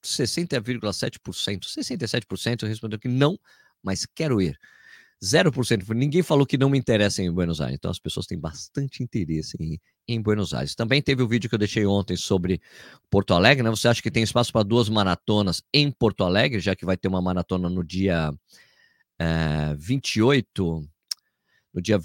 60,7%, 0.04 1.20
67% 1.66 2.68
responderam 2.68 3.00
que 3.00 3.08
não, 3.08 3.40
mas 3.84 4.06
quero 4.06 4.42
ir. 4.42 4.58
0%. 5.24 5.90
Ninguém 5.96 6.22
falou 6.22 6.46
que 6.46 6.58
não 6.58 6.70
me 6.70 6.78
interessa 6.78 7.24
em 7.24 7.32
Buenos 7.32 7.62
Aires. 7.62 7.76
Então 7.76 7.90
as 7.90 8.00
pessoas 8.00 8.28
têm 8.28 8.38
bastante 8.38 9.02
interesse 9.02 9.58
em, 9.60 9.80
em 10.08 10.22
Buenos 10.22 10.54
Aires. 10.54 10.76
Também 10.76 11.02
teve 11.02 11.24
o 11.24 11.28
vídeo 11.28 11.50
que 11.50 11.56
eu 11.56 11.60
deixei 11.60 11.86
ontem 11.86 12.16
sobre 12.16 12.62
Porto 13.10 13.34
Alegre, 13.34 13.64
né? 13.64 13.70
Você 13.70 13.88
acha 13.88 14.02
que 14.02 14.12
tem 14.12 14.24
espaço 14.24 14.52
para 14.52 14.64
duas 14.64 14.90
maratonas 14.90 15.64
em 15.74 15.90
Porto 15.92 16.24
Alegre, 16.24 16.60
já 16.60 16.76
que 16.76 16.86
vai 16.86 16.98
ter 16.98 17.08
uma 17.08 17.22
maratona 17.22 17.70
no 17.70 17.84
dia 17.84 18.34
é, 19.18 19.76
28, 19.78 20.88
no 21.74 21.82
dia 21.82 22.00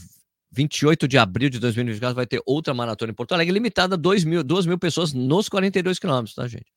28 0.53 1.07
de 1.07 1.17
abril 1.17 1.49
de 1.49 1.59
2024, 1.59 2.15
vai 2.15 2.27
ter 2.27 2.43
outra 2.45 2.75
maratona 2.75 3.13
em 3.13 3.15
Porto 3.15 3.33
Alegre, 3.33 3.53
limitada 3.53 3.95
a 3.95 3.99
2 3.99 4.25
mil, 4.25 4.43
2 4.43 4.67
mil 4.67 4.79
pessoas 4.79 5.13
nos 5.13 5.49
42 5.49 5.99
quilômetros, 5.99 6.35
tá, 6.35 6.47
gente? 6.49 6.73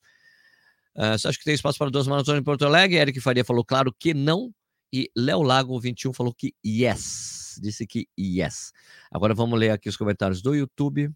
Uh, 0.96 1.18
você 1.18 1.28
acha 1.28 1.38
que 1.38 1.44
tem 1.44 1.54
espaço 1.54 1.76
para 1.76 1.90
duas 1.90 2.06
maratonas 2.06 2.40
em 2.40 2.44
Porto 2.44 2.64
Alegre? 2.64 2.98
Eric 2.98 3.20
Faria 3.20 3.44
falou, 3.44 3.64
claro 3.64 3.92
que 3.98 4.14
não. 4.14 4.54
E 4.92 5.10
Léo 5.16 5.42
Lago 5.42 5.78
21 5.80 6.12
falou 6.12 6.32
que 6.32 6.54
yes. 6.64 7.58
Disse 7.60 7.84
que 7.84 8.06
yes. 8.18 8.72
Agora 9.10 9.34
vamos 9.34 9.58
ler 9.58 9.70
aqui 9.70 9.88
os 9.88 9.96
comentários 9.96 10.40
do 10.40 10.54
YouTube. 10.54 11.10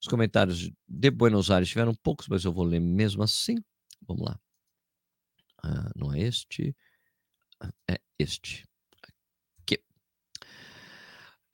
Os 0.00 0.08
comentários 0.08 0.70
de 0.88 1.10
Buenos 1.10 1.50
Aires 1.50 1.68
tiveram 1.68 1.94
poucos, 1.94 2.26
mas 2.26 2.44
eu 2.44 2.52
vou 2.52 2.64
ler 2.64 2.80
mesmo 2.80 3.22
assim. 3.22 3.56
Vamos 4.06 4.24
lá. 4.24 4.38
Ah, 5.62 5.90
não 5.94 6.14
é 6.14 6.20
este. 6.20 6.74
Ah, 7.60 7.72
é 7.90 8.00
este. 8.18 8.64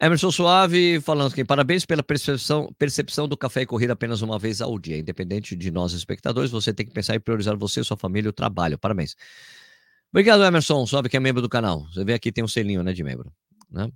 Emerson 0.02 0.32
Suave 0.32 1.00
falando 1.00 1.30
aqui. 1.30 1.44
Parabéns 1.44 1.86
pela 1.86 2.02
percepção, 2.02 2.74
percepção 2.76 3.28
do 3.28 3.36
café 3.36 3.62
e 3.62 3.66
corrida 3.66 3.92
apenas 3.92 4.20
uma 4.20 4.36
vez 4.36 4.60
ao 4.60 4.76
dia. 4.76 4.98
Independente 4.98 5.54
de 5.54 5.70
nós, 5.70 5.92
espectadores, 5.92 6.50
você 6.50 6.74
tem 6.74 6.84
que 6.84 6.92
pensar 6.92 7.14
em 7.14 7.20
priorizar 7.20 7.56
você, 7.56 7.84
sua 7.84 7.96
família 7.96 8.26
e 8.26 8.30
o 8.30 8.32
trabalho. 8.32 8.76
Parabéns. 8.76 9.14
Obrigado, 10.10 10.42
Emerson, 10.42 10.84
sabe 10.86 11.08
que 11.08 11.16
é 11.16 11.20
membro 11.20 11.40
do 11.40 11.48
canal. 11.48 11.86
Você 11.92 12.04
vê 12.04 12.14
aqui 12.14 12.32
tem 12.32 12.42
um 12.42 12.48
selinho, 12.48 12.82
né, 12.82 12.92
de 12.92 13.04
membro. 13.04 13.32
Né? 13.70 13.88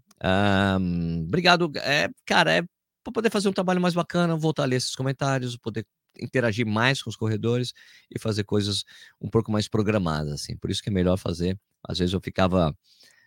Um, 0.81 1.25
obrigado. 1.27 1.73
É, 1.79 2.09
cara, 2.25 2.53
é 2.53 2.63
para 3.03 3.13
poder 3.13 3.31
fazer 3.31 3.49
um 3.49 3.53
trabalho 3.53 3.81
mais 3.81 3.95
bacana, 3.95 4.37
voltar 4.37 4.63
a 4.63 4.67
ler 4.67 4.77
esses 4.77 4.95
comentários, 4.95 5.57
poder 5.57 5.85
interagir 6.21 6.65
mais 6.65 7.03
com 7.03 7.11
os 7.11 7.17
corredores 7.17 7.73
e 8.15 8.19
fazer 8.19 8.45
coisas 8.45 8.85
um 9.21 9.29
pouco 9.29 9.51
mais 9.51 9.69
programadas, 9.69 10.33
assim. 10.33 10.57
Por 10.57 10.71
isso 10.71 10.81
que 10.81 10.89
é 10.89 10.93
melhor 10.93 11.17
fazer. 11.17 11.59
Às 11.87 11.99
vezes 11.99 12.15
eu 12.15 12.21
ficava, 12.21 12.73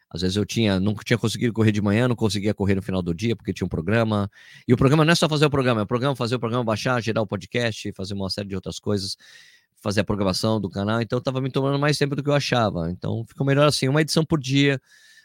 às 0.10 0.22
vezes 0.22 0.38
eu 0.38 0.46
tinha, 0.46 0.80
nunca 0.80 1.04
tinha 1.04 1.18
conseguido 1.18 1.54
correr 1.54 1.72
de 1.72 1.82
manhã, 1.82 2.08
não 2.08 2.16
conseguia 2.16 2.54
correr 2.54 2.76
no 2.76 2.82
final 2.82 3.02
do 3.02 3.14
dia 3.14 3.36
porque 3.36 3.54
tinha 3.54 3.66
um 3.66 3.70
programa. 3.70 4.30
E 4.68 4.74
o 4.74 4.78
programa 4.78 5.06
não 5.06 5.12
é 5.12 5.16
só 5.16 5.30
fazer 5.30 5.46
o 5.46 5.50
programa, 5.50 5.82
é 5.82 5.84
o 5.84 5.88
programa 5.88 6.16
fazer 6.16 6.36
o 6.36 6.40
programa, 6.40 6.64
baixar, 6.64 7.02
gerar 7.02 7.22
o 7.22 7.28
podcast, 7.28 7.92
fazer 7.94 8.14
uma 8.14 8.30
série 8.30 8.48
de 8.48 8.56
outras 8.56 8.80
coisas 8.80 9.18
fazer 9.82 10.02
a 10.02 10.04
programação 10.04 10.60
do 10.60 10.70
canal, 10.70 11.02
então 11.02 11.20
estava 11.20 11.40
me 11.42 11.50
tomando 11.50 11.80
mais 11.80 11.98
tempo 11.98 12.16
do 12.16 12.24
que 12.24 12.30
eu 12.30 12.34
achava. 12.34 12.92
Então 12.92 13.26
ficou 13.26 13.46
melhor 13.46 13.68
assim, 13.68 13.88
uma 13.88 14.02
edição 14.02 14.26
por 14.26 14.40
dia, 14.40 14.82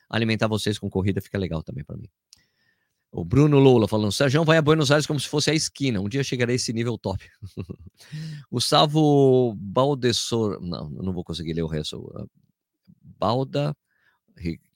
alimentar 0.08 0.46
vocês 0.46 0.78
com 0.78 0.88
corrida 0.88 1.20
fica 1.20 1.38
legal 1.38 1.62
também 1.62 1.84
para 1.84 1.96
mim. 1.96 2.08
O 3.10 3.24
Bruno 3.24 3.60
Lula 3.60 3.86
falando, 3.86 4.10
Sérgio 4.10 4.44
vai 4.44 4.56
a 4.56 4.62
Buenos 4.62 4.90
Aires 4.90 5.06
como 5.06 5.20
se 5.20 5.28
fosse 5.28 5.48
a 5.48 5.54
esquina. 5.54 6.00
Um 6.00 6.08
dia 6.08 6.24
chegarei 6.24 6.54
a 6.54 6.56
esse 6.56 6.72
nível 6.72 6.98
top. 6.98 7.24
Gustavo 8.50 9.54
Baldessor, 9.56 10.60
não, 10.60 10.90
não 10.90 11.12
vou 11.12 11.22
conseguir 11.22 11.52
ler 11.52 11.62
o 11.62 11.68
resto. 11.68 12.28
Balda, 13.00 13.74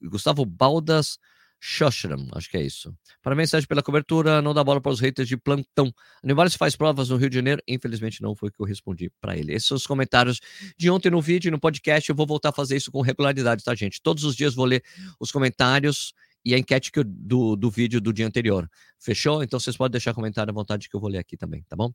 Gustavo 0.02 0.44
Baldas 0.44 1.18
Shoshram, 1.60 2.28
acho 2.32 2.48
que 2.48 2.56
é 2.56 2.62
isso. 2.62 2.94
Parabéns, 3.20 3.50
Sérgio, 3.50 3.68
pela 3.68 3.82
cobertura. 3.82 4.40
Não 4.40 4.54
dá 4.54 4.62
bola 4.62 4.80
para 4.80 4.92
os 4.92 5.00
haters 5.00 5.28
de 5.28 5.36
plantão. 5.36 5.92
Animales 6.22 6.54
faz 6.54 6.76
provas 6.76 7.08
no 7.08 7.16
Rio 7.16 7.28
de 7.28 7.34
Janeiro. 7.34 7.60
Infelizmente, 7.66 8.22
não 8.22 8.34
foi 8.34 8.48
o 8.48 8.52
que 8.52 8.60
eu 8.60 8.66
respondi 8.66 9.10
para 9.20 9.36
ele. 9.36 9.52
Esses 9.52 9.66
são 9.66 9.76
os 9.76 9.86
comentários 9.86 10.40
de 10.76 10.88
ontem 10.88 11.10
no 11.10 11.20
vídeo 11.20 11.48
e 11.48 11.50
no 11.50 11.58
podcast. 11.58 12.08
Eu 12.08 12.14
vou 12.14 12.26
voltar 12.26 12.50
a 12.50 12.52
fazer 12.52 12.76
isso 12.76 12.92
com 12.92 13.00
regularidade, 13.00 13.64
tá, 13.64 13.74
gente? 13.74 14.00
Todos 14.00 14.22
os 14.22 14.36
dias 14.36 14.54
vou 14.54 14.64
ler 14.64 14.84
os 15.18 15.32
comentários 15.32 16.14
e 16.44 16.54
a 16.54 16.58
enquete 16.58 16.92
eu, 16.94 17.04
do, 17.04 17.56
do 17.56 17.70
vídeo 17.70 18.00
do 18.00 18.12
dia 18.12 18.26
anterior. 18.26 18.68
Fechou? 18.98 19.42
Então 19.42 19.58
vocês 19.58 19.76
podem 19.76 19.92
deixar 19.92 20.14
comentário 20.14 20.50
à 20.52 20.54
vontade 20.54 20.88
que 20.88 20.94
eu 20.94 21.00
vou 21.00 21.10
ler 21.10 21.18
aqui 21.18 21.36
também, 21.36 21.64
tá 21.68 21.74
bom? 21.74 21.92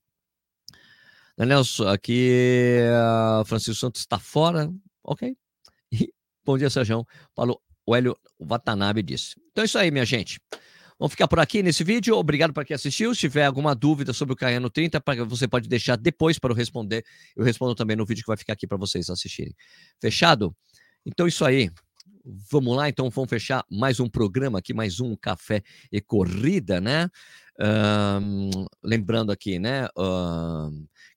Daniel, 1.37 1.63
aqui 1.91 2.81
Francisco 3.45 3.79
Santos 3.79 4.01
está 4.01 4.19
fora. 4.19 4.71
Ok. 5.03 5.42
Bom 6.45 6.57
dia, 6.57 6.69
Sérgio. 6.69 7.05
Paulo 7.33 7.61
o 7.85 7.95
Hélio 7.95 8.17
Watanabe 8.39 9.01
disse. 9.01 9.35
Então 9.51 9.63
é 9.63 9.65
isso 9.65 9.77
aí, 9.77 9.91
minha 9.91 10.05
gente. 10.05 10.39
Vamos 10.99 11.11
ficar 11.11 11.27
por 11.27 11.39
aqui 11.39 11.61
nesse 11.61 11.83
vídeo. 11.83 12.15
Obrigado 12.15 12.53
para 12.53 12.63
quem 12.63 12.75
assistiu. 12.75 13.13
Se 13.13 13.21
tiver 13.21 13.45
alguma 13.45 13.75
dúvida 13.75 14.13
sobre 14.13 14.33
o 14.33 14.35
Caiano 14.35 14.69
30, 14.69 15.03
você 15.27 15.47
pode 15.47 15.67
deixar 15.67 15.97
depois 15.97 16.39
para 16.39 16.51
eu 16.51 16.55
responder. 16.55 17.03
Eu 17.35 17.43
respondo 17.43 17.75
também 17.75 17.95
no 17.95 18.05
vídeo 18.05 18.21
que 18.21 18.27
vai 18.27 18.37
ficar 18.37 18.53
aqui 18.53 18.67
para 18.67 18.77
vocês 18.77 19.09
assistirem. 19.09 19.53
Fechado? 19.99 20.55
Então 21.05 21.25
é 21.25 21.29
isso 21.29 21.43
aí. 21.43 21.69
Vamos 22.25 22.77
lá, 22.77 22.87
então 22.87 23.09
vamos 23.09 23.29
fechar 23.29 23.65
mais 23.69 23.99
um 23.99 24.07
programa 24.07 24.59
aqui, 24.59 24.73
mais 24.73 25.01
um 25.01 25.13
café 25.13 25.61
e 25.91 25.99
corrida, 25.99 26.79
né? 26.79 27.09
Lembrando 28.81 29.29
aqui, 29.29 29.59
né? 29.59 29.87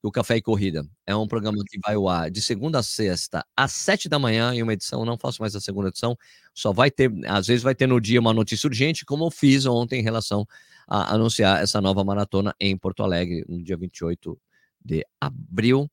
O 0.03 0.11
Café 0.11 0.37
e 0.37 0.43
Corrida 0.43 0.85
é 1.07 1.15
um 1.15 1.29
programa 1.29 1.63
que 1.65 1.79
vai 1.85 1.95
ao 1.95 2.09
ar 2.09 2.29
de 2.29 2.43
segunda 2.43 2.81
a 2.81 2.83
sexta 2.83 3.45
às 3.57 3.71
sete 3.73 4.09
da 4.09 4.19
manhã 4.19 4.53
em 4.53 4.63
uma 4.63 4.73
edição. 4.73 5.05
Não 5.05 5.17
faço 5.17 5.41
mais 5.41 5.55
a 5.55 5.61
segunda 5.61 5.89
edição, 5.91 6.17
só 6.53 6.73
vai 6.73 6.91
ter, 6.91 7.11
às 7.29 7.47
vezes 7.47 7.63
vai 7.63 7.75
ter 7.75 7.87
no 7.87 8.01
dia 8.01 8.19
uma 8.19 8.33
notícia 8.35 8.67
urgente, 8.67 9.05
como 9.05 9.25
eu 9.27 9.31
fiz 9.31 9.65
ontem 9.65 10.01
em 10.01 10.03
relação 10.03 10.45
a 10.89 11.15
anunciar 11.15 11.63
essa 11.63 11.81
nova 11.81 12.03
maratona 12.05 12.53
em 12.61 12.77
Porto 12.77 13.05
Alegre, 13.05 13.45
no 13.49 13.63
dia 13.63 13.77
28 13.77 14.37
de 14.85 15.07
abril, 15.21 15.89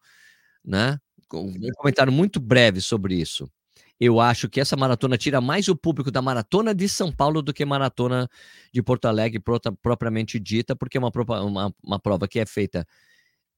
né? 0.65 0.97
Um 1.31 1.53
comentário 1.77 2.11
muito 2.11 2.39
breve 2.39 2.81
sobre 2.81 3.15
isso 3.15 3.47
eu 4.03 4.19
acho 4.19 4.49
que 4.49 4.59
essa 4.59 4.75
maratona 4.75 5.17
tira 5.17 5.39
mais 5.39 5.69
o 5.69 5.75
público 5.77 6.11
da 6.11 6.21
maratona 6.21 6.75
de 6.75 6.89
São 6.89 7.09
Paulo 7.09 7.41
do 7.41 7.53
que 7.53 7.63
maratona 7.63 8.27
de 8.73 8.83
Porto 8.83 9.05
Alegre 9.05 9.41
propriamente 9.81 10.37
dita, 10.41 10.75
porque 10.75 10.97
é 10.97 10.99
uma, 10.99 11.11
uma, 11.41 11.73
uma 11.81 11.99
prova 11.99 12.27
que 12.27 12.37
é 12.37 12.45
feita 12.45 12.85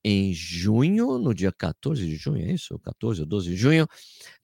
em 0.03 0.31
junho, 0.35 1.17
no 1.17 1.33
dia 1.33 1.51
14 1.51 2.05
de 2.05 2.15
junho, 2.15 2.45
é 2.47 2.51
isso? 2.51 2.77
14 2.77 3.21
ou 3.21 3.27
12 3.27 3.49
de 3.49 3.57
junho, 3.57 3.87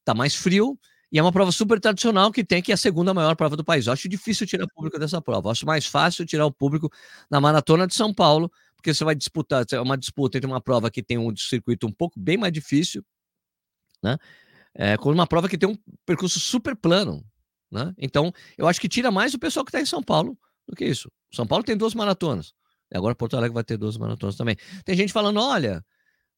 tá 0.03 0.15
mais 0.15 0.33
frio, 0.33 0.75
e 1.11 1.19
é 1.19 1.21
uma 1.21 1.31
prova 1.31 1.51
super 1.51 1.79
tradicional 1.79 2.31
que 2.31 2.43
tem 2.43 2.63
que 2.63 2.71
é 2.71 2.73
a 2.73 2.77
segunda 2.77 3.13
maior 3.13 3.35
prova 3.35 3.55
do 3.55 3.63
país. 3.63 3.85
Eu 3.85 3.93
acho 3.93 4.09
difícil 4.09 4.47
tirar 4.47 4.63
o 4.63 4.73
público 4.73 4.97
dessa 4.97 5.21
prova. 5.21 5.49
Eu 5.49 5.51
acho 5.51 5.67
mais 5.67 5.85
fácil 5.85 6.25
tirar 6.25 6.47
o 6.47 6.51
público 6.51 6.89
na 7.29 7.39
maratona 7.39 7.85
de 7.85 7.93
São 7.93 8.11
Paulo, 8.11 8.51
porque 8.75 8.91
você 8.91 9.03
vai 9.03 9.13
disputar, 9.13 9.63
é 9.71 9.79
uma 9.79 9.97
disputa 9.97 10.39
entre 10.39 10.49
uma 10.49 10.61
prova 10.61 10.89
que 10.89 11.03
tem 11.03 11.19
um 11.19 11.35
circuito 11.35 11.85
um 11.85 11.91
pouco 11.91 12.19
bem 12.19 12.37
mais 12.37 12.51
difícil, 12.51 13.05
né? 14.01 14.17
É, 14.75 14.97
com 14.97 15.11
uma 15.11 15.27
prova 15.27 15.49
que 15.49 15.57
tem 15.57 15.69
um 15.69 15.77
percurso 16.05 16.39
super 16.39 16.75
plano. 16.75 17.23
Né? 17.71 17.93
Então, 17.97 18.33
eu 18.57 18.67
acho 18.67 18.81
que 18.81 18.89
tira 18.89 19.11
mais 19.11 19.33
o 19.33 19.39
pessoal 19.39 19.65
que 19.65 19.69
está 19.69 19.79
em 19.79 19.85
São 19.85 20.03
Paulo 20.03 20.37
do 20.67 20.75
que 20.75 20.85
isso. 20.85 21.09
São 21.33 21.47
Paulo 21.47 21.63
tem 21.63 21.77
duas 21.77 21.93
maratonas. 21.93 22.53
E 22.91 22.97
agora 22.97 23.15
Porto 23.15 23.37
Alegre 23.37 23.53
vai 23.53 23.63
ter 23.63 23.77
duas 23.77 23.97
maratonas 23.97 24.35
também. 24.35 24.57
Tem 24.83 24.95
gente 24.95 25.13
falando: 25.13 25.39
olha, 25.39 25.83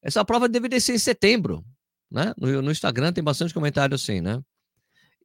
essa 0.01 0.23
prova 0.23 0.47
deveria 0.47 0.79
ser 0.79 0.93
em 0.93 0.99
setembro. 0.99 1.65
Né? 2.11 2.33
No, 2.37 2.61
no 2.61 2.71
Instagram 2.71 3.11
tem 3.11 3.23
bastante 3.23 3.53
comentário 3.53 3.95
assim, 3.95 4.21
né? 4.21 4.39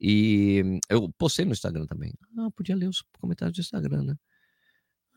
E 0.00 0.80
eu 0.88 1.12
postei 1.18 1.44
no 1.44 1.52
Instagram 1.52 1.84
também. 1.86 2.14
Ah, 2.38 2.48
podia 2.56 2.74
ler 2.74 2.88
os 2.88 3.04
comentários 3.20 3.56
do 3.56 3.60
Instagram, 3.60 4.04
né? 4.04 4.14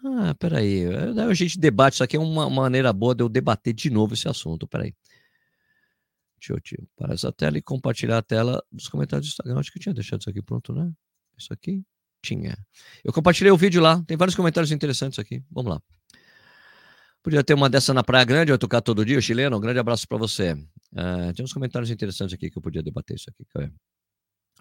Ah, 0.04 0.36
peraí. 0.36 0.86
A 0.88 1.34
gente 1.34 1.60
debate. 1.60 1.93
Isso 1.93 2.04
aqui 2.04 2.17
é 2.17 2.19
uma 2.19 2.49
maneira 2.49 2.91
boa 2.91 3.13
de 3.13 3.23
eu 3.23 3.30
debater 3.30 3.73
de 3.73 3.89
novo 3.89 4.15
esse 4.15 4.27
assunto. 4.27 4.67
Peraí. 4.67 4.93
Deixa 6.41 6.54
eu 6.54 6.60
te 6.60 6.84
parar 6.97 7.13
essa 7.13 7.32
tela 7.32 7.56
e 7.60 7.62
compartilhar 7.62 8.17
a 8.17 8.21
tela 8.23 8.63
dos 8.71 8.88
comentários 8.88 9.27
do 9.27 9.30
Instagram. 9.30 9.60
Acho 9.60 9.71
que 9.71 9.77
eu 9.77 9.82
tinha 9.84 9.93
deixado 9.93 10.21
isso 10.21 10.30
aqui 10.30 10.41
pronto, 10.41 10.73
né? 10.73 10.91
Isso 11.38 11.54
aqui 11.54 11.84
tinha. 12.19 12.58
Eu 13.04 13.13
compartilhei 13.13 13.51
o 13.51 13.58
vídeo 13.58 13.80
lá. 13.80 14.01
Tem 14.08 14.17
vários 14.17 14.36
comentários 14.36 14.71
interessantes 14.71 15.19
aqui. 15.19 15.43
Vamos 15.51 15.71
lá. 15.71 15.82
Podia 17.21 17.43
ter 17.43 17.54
uma 17.54 17.69
dessa 17.69 17.93
na 17.93 18.04
Praia 18.04 18.25
Grande, 18.25 18.51
eu 18.51 18.58
tocar 18.58 18.82
todo 18.82 19.06
dia, 19.06 19.21
chileno. 19.21 19.56
Um 19.56 19.60
grande 19.60 19.77
abraço 19.77 20.08
para 20.08 20.17
você. 20.17 20.54
Uh, 20.54 21.32
tem 21.36 21.45
uns 21.45 21.54
comentários 21.54 21.91
interessantes 21.91 22.34
aqui 22.34 22.49
que 22.49 22.58
eu 22.58 22.62
podia 22.62 22.82
debater 22.82 23.15
isso 23.15 23.30
aqui. 23.30 23.45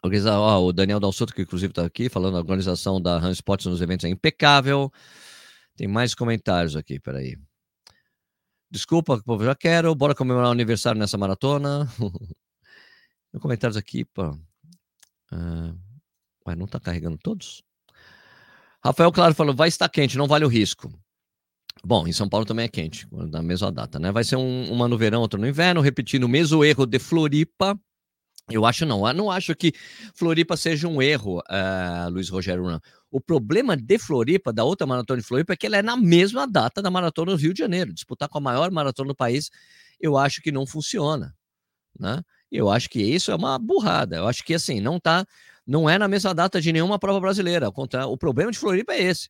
Ó, 0.02 0.66
o 0.66 0.72
Daniel 0.72 1.00
Dalsoto, 1.00 1.34
que 1.34 1.40
inclusive 1.40 1.70
está 1.70 1.86
aqui, 1.86 2.10
falando 2.10 2.36
a 2.36 2.40
organização 2.40 3.00
da 3.00 3.16
Hans 3.16 3.40
Potts 3.40 3.64
nos 3.64 3.80
eventos 3.80 4.04
é 4.04 4.10
impecável. 4.10 4.92
Tem 5.76 5.88
mais 5.88 6.14
comentários 6.14 6.76
aqui, 6.76 7.00
peraí. 7.00 7.38
Desculpa, 8.70 9.20
povo, 9.24 9.44
já 9.44 9.54
quero. 9.54 9.94
Bora 9.94 10.14
comemorar 10.14 10.48
o 10.48 10.52
aniversário 10.52 10.98
nessa 10.98 11.18
maratona. 11.18 11.88
Comentários 13.40 13.76
aqui, 13.76 14.04
pô. 14.04 14.30
Uh, 15.33 15.76
mas 16.46 16.56
não 16.56 16.66
está 16.66 16.78
carregando 16.78 17.18
todos? 17.18 17.62
Rafael 18.85 19.11
Claro 19.11 19.35
falou: 19.35 19.54
vai 19.54 19.68
estar 19.68 19.88
quente, 19.88 20.16
não 20.16 20.28
vale 20.28 20.44
o 20.44 20.48
risco. 20.48 20.92
Bom, 21.83 22.06
em 22.06 22.12
São 22.12 22.28
Paulo 22.28 22.46
também 22.46 22.66
é 22.66 22.68
quente, 22.68 23.09
na 23.11 23.42
mesma 23.42 23.72
data, 23.72 23.98
né? 23.98 24.12
Vai 24.12 24.22
ser 24.22 24.37
um, 24.37 24.70
uma 24.70 24.87
no 24.87 24.98
verão, 24.98 25.22
outra 25.22 25.40
no 25.40 25.48
inverno, 25.48 25.80
repetindo 25.80 26.24
o 26.24 26.28
mesmo 26.28 26.64
erro 26.64 26.87
de 26.87 26.98
Floripa. 26.98 27.78
Eu 28.50 28.66
acho 28.66 28.84
não, 28.84 29.06
eu 29.06 29.14
não 29.14 29.30
acho 29.30 29.54
que 29.54 29.72
Floripa 30.14 30.56
seja 30.56 30.88
um 30.88 31.00
erro, 31.00 31.38
uh, 31.38 32.10
Luiz 32.10 32.28
Rogério 32.28 32.64
não. 32.64 32.80
O 33.10 33.20
problema 33.20 33.76
de 33.76 33.98
Floripa, 33.98 34.52
da 34.52 34.64
outra 34.64 34.86
maratona 34.86 35.20
de 35.20 35.26
Floripa, 35.26 35.52
é 35.52 35.56
que 35.56 35.66
ela 35.66 35.76
é 35.76 35.82
na 35.82 35.96
mesma 35.96 36.46
data 36.46 36.80
da 36.80 36.90
maratona 36.90 37.32
do 37.32 37.38
Rio 37.38 37.52
de 37.52 37.58
Janeiro. 37.58 37.92
Disputar 37.92 38.28
com 38.28 38.38
a 38.38 38.40
maior 38.40 38.70
maratona 38.70 39.08
do 39.08 39.16
país, 39.16 39.50
eu 40.00 40.16
acho 40.16 40.40
que 40.40 40.52
não 40.52 40.66
funciona, 40.66 41.34
né? 41.98 42.22
Eu 42.50 42.70
acho 42.70 42.88
que 42.88 43.00
isso 43.00 43.30
é 43.30 43.34
uma 43.34 43.58
burrada. 43.58 44.16
Eu 44.16 44.28
acho 44.28 44.44
que 44.44 44.54
assim, 44.54 44.80
não 44.80 44.98
tá, 44.98 45.24
não 45.66 45.88
é 45.88 45.98
na 45.98 46.08
mesma 46.08 46.34
data 46.34 46.60
de 46.60 46.72
nenhuma 46.72 46.98
prova 46.98 47.20
brasileira. 47.20 47.68
O 48.08 48.16
problema 48.16 48.50
de 48.50 48.58
Floripa 48.58 48.92
é 48.92 49.02
esse. 49.02 49.28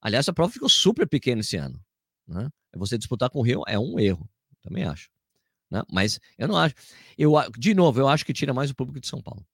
Aliás, 0.00 0.28
a 0.28 0.32
prova 0.32 0.52
ficou 0.52 0.68
super 0.68 1.08
pequena 1.08 1.40
esse 1.40 1.56
ano. 1.56 1.80
Né? 2.26 2.48
Você 2.76 2.96
disputar 2.96 3.28
com 3.30 3.40
o 3.40 3.42
Rio 3.42 3.62
é 3.66 3.78
um 3.78 3.98
erro, 3.98 4.28
também 4.62 4.84
acho. 4.84 5.10
Né? 5.70 5.82
Mas 5.90 6.18
eu 6.38 6.48
não 6.48 6.56
acho. 6.56 6.74
Eu, 7.16 7.32
de 7.56 7.74
novo, 7.74 8.00
eu 8.00 8.08
acho 8.08 8.24
que 8.24 8.32
tira 8.32 8.52
mais 8.52 8.70
o 8.70 8.74
público 8.74 9.00
de 9.00 9.06
São 9.06 9.22
Paulo. 9.22 9.44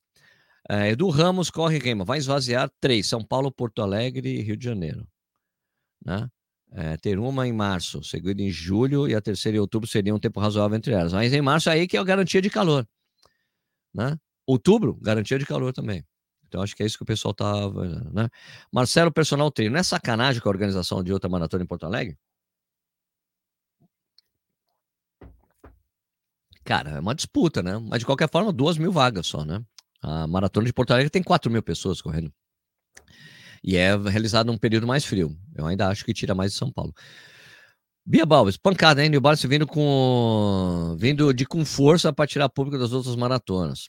É, 0.69 0.91
Edu 0.91 1.09
Ramos 1.11 1.51
corre 1.51 1.81
queima, 1.81 2.05
vai 2.05 2.19
esvaziar 2.19 2.71
três: 2.81 3.07
São 3.07 3.23
Paulo, 3.23 3.53
Porto 3.53 3.83
Alegre 3.83 4.29
e 4.29 4.43
Rio 4.43 4.57
de 4.57 4.65
Janeiro. 4.65 5.07
Né? 6.05 6.29
É, 6.73 6.97
ter 6.97 7.19
uma 7.19 7.47
em 7.47 7.53
março, 7.53 8.03
seguida 8.03 8.43
em 8.43 8.51
julho 8.51 9.09
e 9.09 9.15
a 9.15 9.21
terceira 9.21 9.57
em 9.57 9.61
outubro 9.61 9.89
seria 9.89 10.15
um 10.15 10.19
tempo 10.19 10.41
razoável 10.41 10.77
entre 10.77 10.93
elas. 10.93 11.13
Mas 11.13 11.33
em 11.33 11.41
março 11.41 11.71
aí 11.71 11.87
que 11.87 11.97
é 11.97 12.01
a 12.01 12.05
garantia 12.05 12.43
de 12.43 12.51
calor. 12.51 12.87
Né? 13.95 14.19
Outubro, 14.47 14.95
garantia 15.01 15.39
de 15.39 15.47
calor 15.47 15.73
também. 15.73 16.05
Então 16.49 16.63
acho 16.63 16.75
que 16.77 16.83
é 16.83 16.87
isso 16.87 16.97
que 16.97 17.03
o 17.03 17.07
pessoal 17.07 17.35
tava, 17.35 17.87
né? 18.13 18.29
Marcelo 18.73 19.13
Personal 19.13 19.51
Treino, 19.51 19.73
não 19.73 19.81
é 19.81 19.83
sacanagem 19.83 20.41
com 20.41 20.49
a 20.49 20.53
organização 20.53 21.03
de 21.03 21.13
outra 21.13 21.29
maratona 21.29 21.65
em 21.65 21.67
Porto 21.67 21.87
Alegre? 21.87 22.17
Cara, 26.67 26.91
é 26.91 27.01
uma 27.01 27.15
disputa, 27.15 27.63
né? 27.63 27.79
Mas 27.79 28.01
de 28.01 28.07
qualquer 28.07 28.29
forma, 28.29 28.53
duas 28.53 28.77
mil 28.77 28.91
vagas 28.91 29.29
só, 29.29 29.45
né? 29.45 29.63
A 30.03 30.27
maratona 30.27 30.67
de 30.67 30.73
Porto 30.73 30.91
Alegre 30.91 31.09
tem 31.09 31.23
quatro 31.23 31.49
mil 31.51 31.63
pessoas 31.63 32.03
correndo. 32.03 32.33
E 33.63 33.77
é 33.77 33.97
realizado 33.97 34.49
num 34.49 34.59
período 34.59 34.85
mais 34.85 35.05
frio. 35.05 35.39
Eu 35.55 35.65
ainda 35.65 35.89
acho 35.89 36.05
que 36.05 36.13
tira 36.13 36.35
mais 36.35 36.53
de 36.53 36.59
São 36.59 36.73
Paulo. 36.73 36.93
Bia 38.05 38.27
Balbes, 38.27 38.57
pancada, 38.57 39.03
hein? 39.03 39.09
New 39.09 39.21
Balance 39.21 39.47
vindo 39.47 39.65
com. 39.65 40.97
vindo 40.99 41.33
de 41.33 41.47
com 41.47 41.65
força 41.65 42.13
para 42.13 42.27
tirar 42.27 42.49
público 42.49 42.79
das 42.79 42.93
outras 42.93 43.15
maratonas. 43.15 43.89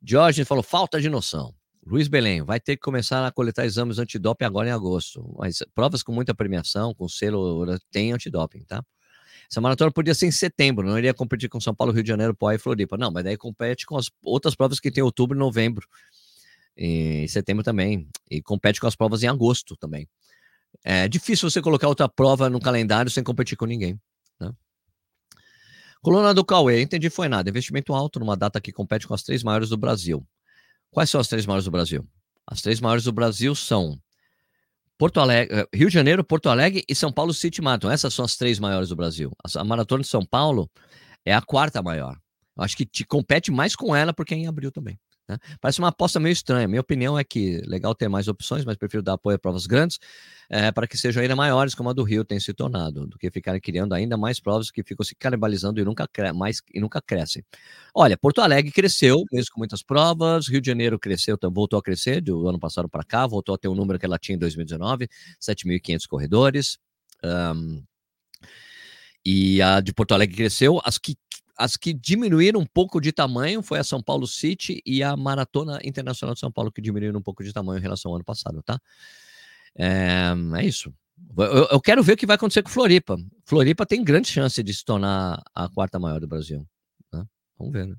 Jorge 0.00 0.44
falou, 0.44 0.62
falta 0.62 1.00
de 1.00 1.08
noção. 1.08 1.52
Luiz 1.84 2.06
Belém, 2.06 2.42
vai 2.42 2.60
ter 2.60 2.76
que 2.76 2.82
começar 2.82 3.26
a 3.26 3.32
coletar 3.32 3.64
exames 3.64 3.98
antidoping 3.98 4.44
agora 4.44 4.68
em 4.68 4.72
agosto. 4.72 5.34
Mas 5.36 5.64
provas 5.74 6.02
com 6.02 6.12
muita 6.12 6.32
premiação, 6.32 6.94
com 6.94 7.08
selo, 7.08 7.66
tem 7.90 8.12
antidoping, 8.12 8.64
tá? 8.64 8.84
Essa 9.50 9.60
maratona 9.60 9.90
podia 9.90 10.14
ser 10.14 10.26
em 10.26 10.30
setembro, 10.30 10.86
não 10.86 10.98
iria 10.98 11.14
competir 11.14 11.48
com 11.48 11.60
São 11.60 11.74
Paulo, 11.74 11.92
Rio 11.92 12.02
de 12.02 12.08
Janeiro, 12.08 12.34
Poá 12.34 12.54
e 12.54 12.58
Floripa. 12.58 12.96
Não, 12.96 13.10
mas 13.10 13.24
daí 13.24 13.36
compete 13.36 13.86
com 13.86 13.96
as 13.96 14.10
outras 14.22 14.54
provas 14.54 14.80
que 14.80 14.90
tem 14.90 15.02
em 15.02 15.04
outubro 15.04 15.36
e 15.36 15.38
novembro. 15.38 15.86
E 16.76 17.26
setembro 17.28 17.62
também. 17.62 18.08
E 18.30 18.42
compete 18.42 18.80
com 18.80 18.86
as 18.86 18.96
provas 18.96 19.22
em 19.22 19.28
agosto 19.28 19.76
também. 19.76 20.08
É 20.82 21.08
difícil 21.08 21.48
você 21.48 21.62
colocar 21.62 21.88
outra 21.88 22.08
prova 22.08 22.50
no 22.50 22.60
calendário 22.60 23.10
sem 23.10 23.22
competir 23.22 23.56
com 23.56 23.64
ninguém. 23.64 24.00
Né? 24.40 24.52
Coluna 26.02 26.34
do 26.34 26.44
Cauê, 26.44 26.82
entendi, 26.82 27.08
foi 27.08 27.28
nada. 27.28 27.48
Investimento 27.48 27.94
alto 27.94 28.18
numa 28.18 28.36
data 28.36 28.60
que 28.60 28.72
compete 28.72 29.06
com 29.06 29.14
as 29.14 29.22
três 29.22 29.42
maiores 29.42 29.68
do 29.68 29.76
Brasil. 29.76 30.26
Quais 30.90 31.10
são 31.10 31.20
as 31.20 31.28
três 31.28 31.46
maiores 31.46 31.64
do 31.64 31.70
Brasil? 31.70 32.06
As 32.46 32.60
três 32.60 32.80
maiores 32.80 33.04
do 33.04 33.12
Brasil 33.12 33.54
são 33.54 33.98
Porto 34.98 35.20
Alegre, 35.20 35.56
eh, 35.56 35.68
Rio 35.74 35.88
de 35.88 35.94
Janeiro, 35.94 36.22
Porto 36.24 36.48
Alegre 36.48 36.84
e 36.88 36.94
São 36.94 37.12
Paulo 37.12 37.34
City 37.34 37.60
Marathon. 37.60 37.90
Essas 37.90 38.14
são 38.14 38.24
as 38.24 38.36
três 38.36 38.58
maiores 38.58 38.88
do 38.88 38.96
Brasil. 38.96 39.32
A 39.56 39.64
Maratona 39.64 40.02
de 40.02 40.08
São 40.08 40.24
Paulo 40.24 40.70
é 41.24 41.34
a 41.34 41.42
quarta 41.42 41.82
maior. 41.82 42.16
Eu 42.56 42.62
acho 42.62 42.76
que 42.76 42.86
te 42.86 43.04
compete 43.04 43.50
mais 43.50 43.74
com 43.74 43.94
ela 43.94 44.12
porque 44.12 44.34
é 44.34 44.36
em 44.36 44.46
abril 44.46 44.70
também. 44.70 44.98
Né? 45.28 45.38
Parece 45.60 45.78
uma 45.78 45.88
aposta 45.88 46.20
meio 46.20 46.32
estranha. 46.32 46.68
Minha 46.68 46.80
opinião 46.80 47.18
é 47.18 47.24
que 47.24 47.60
legal 47.66 47.94
ter 47.94 48.08
mais 48.08 48.28
opções, 48.28 48.64
mas 48.64 48.76
prefiro 48.76 49.02
dar 49.02 49.14
apoio 49.14 49.36
a 49.36 49.38
provas 49.38 49.66
grandes 49.66 49.98
é, 50.50 50.70
para 50.70 50.86
que 50.86 50.96
sejam 50.96 51.22
ainda 51.22 51.34
maiores, 51.34 51.74
como 51.74 51.88
a 51.88 51.92
do 51.92 52.02
Rio 52.02 52.24
tem 52.24 52.38
se 52.38 52.52
tornado, 52.52 53.06
do 53.06 53.18
que 53.18 53.30
ficarem 53.30 53.60
criando 53.60 53.94
ainda 53.94 54.16
mais 54.16 54.38
provas 54.38 54.70
que 54.70 54.82
ficam 54.82 55.04
se 55.04 55.14
canibalizando 55.14 55.80
e 55.80 55.84
nunca, 55.84 56.08
mais, 56.34 56.60
e 56.72 56.80
nunca 56.80 57.00
crescem. 57.00 57.42
Olha, 57.94 58.16
Porto 58.16 58.40
Alegre 58.40 58.70
cresceu, 58.70 59.24
mesmo 59.32 59.52
com 59.52 59.60
muitas 59.60 59.82
provas, 59.82 60.48
Rio 60.48 60.60
de 60.60 60.66
Janeiro 60.66 60.98
cresceu, 60.98 61.38
voltou 61.52 61.78
a 61.78 61.82
crescer 61.82 62.20
do 62.20 62.48
ano 62.48 62.58
passado 62.58 62.88
para 62.88 63.04
cá, 63.04 63.26
voltou 63.26 63.54
a 63.54 63.58
ter 63.58 63.68
o 63.68 63.72
um 63.72 63.74
número 63.74 63.98
que 63.98 64.06
ela 64.06 64.18
tinha 64.18 64.36
em 64.36 64.38
2019, 64.38 65.08
7.500 65.40 66.06
corredores. 66.06 66.78
Um, 67.22 67.82
e 69.24 69.62
a 69.62 69.80
de 69.80 69.92
Porto 69.94 70.12
Alegre 70.12 70.36
cresceu. 70.36 70.80
As 70.84 70.98
que 70.98 71.16
as 71.56 71.76
que 71.76 71.92
diminuíram 71.92 72.60
um 72.60 72.66
pouco 72.66 73.00
de 73.00 73.12
tamanho 73.12 73.62
foi 73.62 73.78
a 73.78 73.84
São 73.84 74.02
Paulo 74.02 74.26
City 74.26 74.82
e 74.84 75.02
a 75.02 75.16
Maratona 75.16 75.78
Internacional 75.84 76.34
de 76.34 76.40
São 76.40 76.50
Paulo, 76.50 76.72
que 76.72 76.80
diminuíram 76.80 77.18
um 77.18 77.22
pouco 77.22 77.44
de 77.44 77.52
tamanho 77.52 77.78
em 77.78 77.82
relação 77.82 78.10
ao 78.10 78.16
ano 78.16 78.24
passado, 78.24 78.62
tá? 78.62 78.80
É, 79.76 80.32
é 80.56 80.64
isso. 80.64 80.92
Eu, 81.36 81.68
eu, 81.70 81.80
quero 81.80 82.02
ver 82.02 82.14
o 82.14 82.16
que 82.16 82.26
vai 82.26 82.36
acontecer 82.36 82.62
com 82.62 82.70
Floripa. 82.70 83.16
Floripa 83.44 83.86
tem 83.86 84.02
grande 84.02 84.28
chance 84.28 84.62
de 84.62 84.74
se 84.74 84.84
tornar 84.84 85.42
a 85.54 85.68
quarta 85.68 85.98
maior 85.98 86.20
do 86.20 86.26
Brasil. 86.26 86.66
Né? 87.12 87.24
Vamos 87.58 87.72
ver, 87.72 87.86
né? 87.86 87.96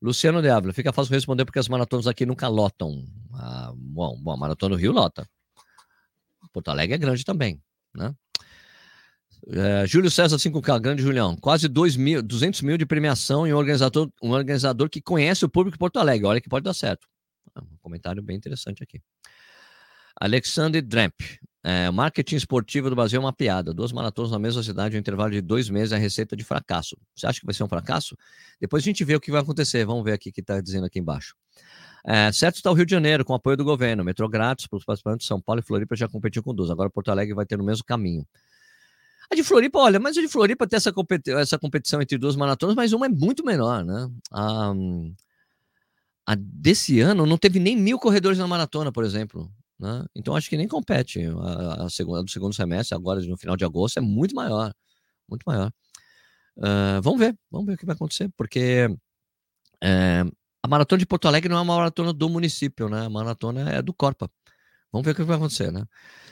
Luciano 0.00 0.38
Ávila, 0.38 0.72
fica 0.72 0.92
fácil 0.92 1.14
responder 1.14 1.44
porque 1.44 1.60
as 1.60 1.68
maratonas 1.68 2.08
aqui 2.08 2.26
nunca 2.26 2.48
lotam. 2.48 3.04
Ah, 3.32 3.72
bom, 3.74 4.18
bom, 4.20 4.32
a 4.32 4.36
maratona 4.36 4.74
do 4.74 4.80
Rio 4.80 4.92
lota. 4.92 5.28
Porto 6.52 6.68
Alegre 6.68 6.96
é 6.96 6.98
grande 6.98 7.24
também, 7.24 7.62
né? 7.94 8.14
É, 9.48 9.86
Júlio 9.86 10.10
César 10.10 10.36
5K, 10.36 10.80
grande 10.80 11.02
Julião. 11.02 11.36
Quase 11.36 11.68
2 11.68 11.96
mil, 11.96 12.22
200 12.22 12.62
mil 12.62 12.76
de 12.76 12.86
premiação 12.86 13.46
em 13.46 13.52
um 13.52 13.56
organizador, 13.56 14.10
um 14.22 14.30
organizador 14.30 14.88
que 14.88 15.00
conhece 15.00 15.44
o 15.44 15.48
público 15.48 15.76
de 15.76 15.78
Porto 15.78 15.98
Alegre. 15.98 16.26
Olha 16.26 16.40
que 16.40 16.48
pode 16.48 16.64
dar 16.64 16.74
certo. 16.74 17.08
É 17.54 17.60
um 17.60 17.76
comentário 17.80 18.22
bem 18.22 18.36
interessante 18.36 18.82
aqui. 18.82 19.00
Alexander 20.20 20.82
Dramp. 20.82 21.20
É, 21.64 21.88
marketing 21.92 22.36
esportivo 22.36 22.90
do 22.90 22.96
Brasil 22.96 23.18
é 23.18 23.20
uma 23.20 23.32
piada. 23.32 23.72
Duas 23.72 23.92
maratonas 23.92 24.32
na 24.32 24.38
mesma 24.38 24.62
cidade, 24.62 24.96
um 24.96 24.98
intervalo 24.98 25.30
de 25.30 25.40
dois 25.40 25.70
meses, 25.70 25.92
é 25.92 25.96
receita 25.96 26.36
de 26.36 26.42
fracasso. 26.42 26.96
Você 27.14 27.26
acha 27.26 27.38
que 27.38 27.46
vai 27.46 27.54
ser 27.54 27.62
um 27.62 27.68
fracasso? 27.68 28.16
Depois 28.60 28.82
a 28.82 28.84
gente 28.84 29.04
vê 29.04 29.14
o 29.14 29.20
que 29.20 29.30
vai 29.30 29.40
acontecer. 29.40 29.84
Vamos 29.84 30.04
ver 30.04 30.12
aqui 30.12 30.30
o 30.30 30.32
que 30.32 30.40
está 30.40 30.60
dizendo 30.60 30.86
aqui 30.86 30.98
embaixo. 30.98 31.36
É, 32.04 32.32
certo 32.32 32.56
está 32.56 32.70
o 32.70 32.74
Rio 32.74 32.84
de 32.84 32.90
Janeiro, 32.90 33.24
com 33.24 33.32
apoio 33.32 33.56
do 33.56 33.64
governo. 33.64 34.02
Metrô 34.02 34.28
grátis 34.28 34.66
para 34.66 34.76
os 34.76 34.84
participantes 34.84 35.24
de 35.24 35.28
São 35.28 35.40
Paulo 35.40 35.60
e 35.60 35.62
Floripa 35.62 35.94
já 35.94 36.08
competiu 36.08 36.42
com 36.42 36.52
duas. 36.52 36.68
Agora 36.68 36.90
Porto 36.90 37.10
Alegre 37.12 37.32
vai 37.32 37.46
ter 37.46 37.56
no 37.56 37.64
mesmo 37.64 37.84
caminho. 37.84 38.26
A 39.32 39.34
de 39.34 39.42
Floripa, 39.42 39.78
olha, 39.78 39.98
mas 39.98 40.18
a 40.18 40.20
de 40.20 40.28
Floripa 40.28 40.66
tem 40.66 40.76
essa, 40.76 40.92
competi 40.92 41.30
essa 41.30 41.58
competição 41.58 42.02
entre 42.02 42.18
duas 42.18 42.36
maratonas, 42.36 42.76
mas 42.76 42.92
uma 42.92 43.06
é 43.06 43.08
muito 43.08 43.42
menor, 43.42 43.82
né? 43.82 44.10
A, 44.30 44.74
a 46.26 46.34
desse 46.36 47.00
ano 47.00 47.24
não 47.24 47.38
teve 47.38 47.58
nem 47.58 47.74
mil 47.74 47.98
corredores 47.98 48.38
na 48.38 48.46
maratona, 48.46 48.92
por 48.92 49.04
exemplo. 49.04 49.50
Né? 49.80 50.04
Então 50.14 50.36
acho 50.36 50.50
que 50.50 50.56
nem 50.58 50.68
compete. 50.68 51.20
A, 51.24 51.86
a 51.86 51.88
segunda 51.88 52.22
do 52.22 52.30
segundo 52.30 52.54
semestre, 52.54 52.94
agora 52.94 53.22
no 53.22 53.38
final 53.38 53.56
de 53.56 53.64
agosto, 53.64 53.96
é 53.96 54.02
muito 54.02 54.34
maior. 54.34 54.70
Muito 55.26 55.44
maior. 55.46 55.72
Uh, 56.58 57.00
vamos 57.00 57.18
ver, 57.18 57.34
vamos 57.50 57.66
ver 57.66 57.72
o 57.72 57.78
que 57.78 57.86
vai 57.86 57.94
acontecer, 57.94 58.30
porque 58.36 58.94
é, 59.82 60.24
a 60.62 60.68
maratona 60.68 60.98
de 60.98 61.06
Porto 61.06 61.26
Alegre 61.26 61.48
não 61.48 61.56
é 61.56 61.62
uma 61.62 61.74
maratona 61.76 62.12
do 62.12 62.28
município, 62.28 62.90
né? 62.90 63.06
A 63.06 63.08
maratona 63.08 63.70
é 63.70 63.80
do 63.80 63.94
Corpa. 63.94 64.30
Vamos 64.92 65.06
ver 65.06 65.12
o 65.12 65.14
que 65.14 65.22
vai 65.22 65.36
acontecer, 65.36 65.72
né? 65.72 65.86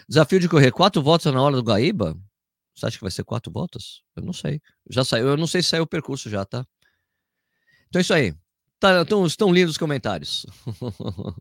Desafio 0.07 0.39
de 0.39 0.51
correr 0.51 0.71
quatro 0.71 1.01
voltas 1.01 1.33
na 1.33 1.41
hora 1.41 1.57
do 1.57 1.63
Guaíba. 1.63 2.15
Você 2.81 2.87
acha 2.87 2.97
que 2.97 3.05
vai 3.05 3.11
ser 3.11 3.25
quatro 3.25 3.53
voltas? 3.53 4.03
Eu 4.16 4.23
não 4.23 4.33
sei. 4.33 4.61
Já 4.88 5.05
saiu, 5.05 5.29
eu 5.29 5.37
não 5.37 5.47
sei 5.47 5.62
se 5.62 5.69
saiu 5.69 5.83
o 5.83 5.87
percurso 5.87 6.31
já, 6.31 6.47
tá? 6.47 6.66
Então 7.88 8.01
é 8.01 8.03
isso 8.03 8.14
aí. 8.14 8.35
Tá, 8.79 9.03
então, 9.03 9.27
estão 9.27 9.53
lindos 9.53 9.73
os 9.73 9.79
comentários. 9.79 10.47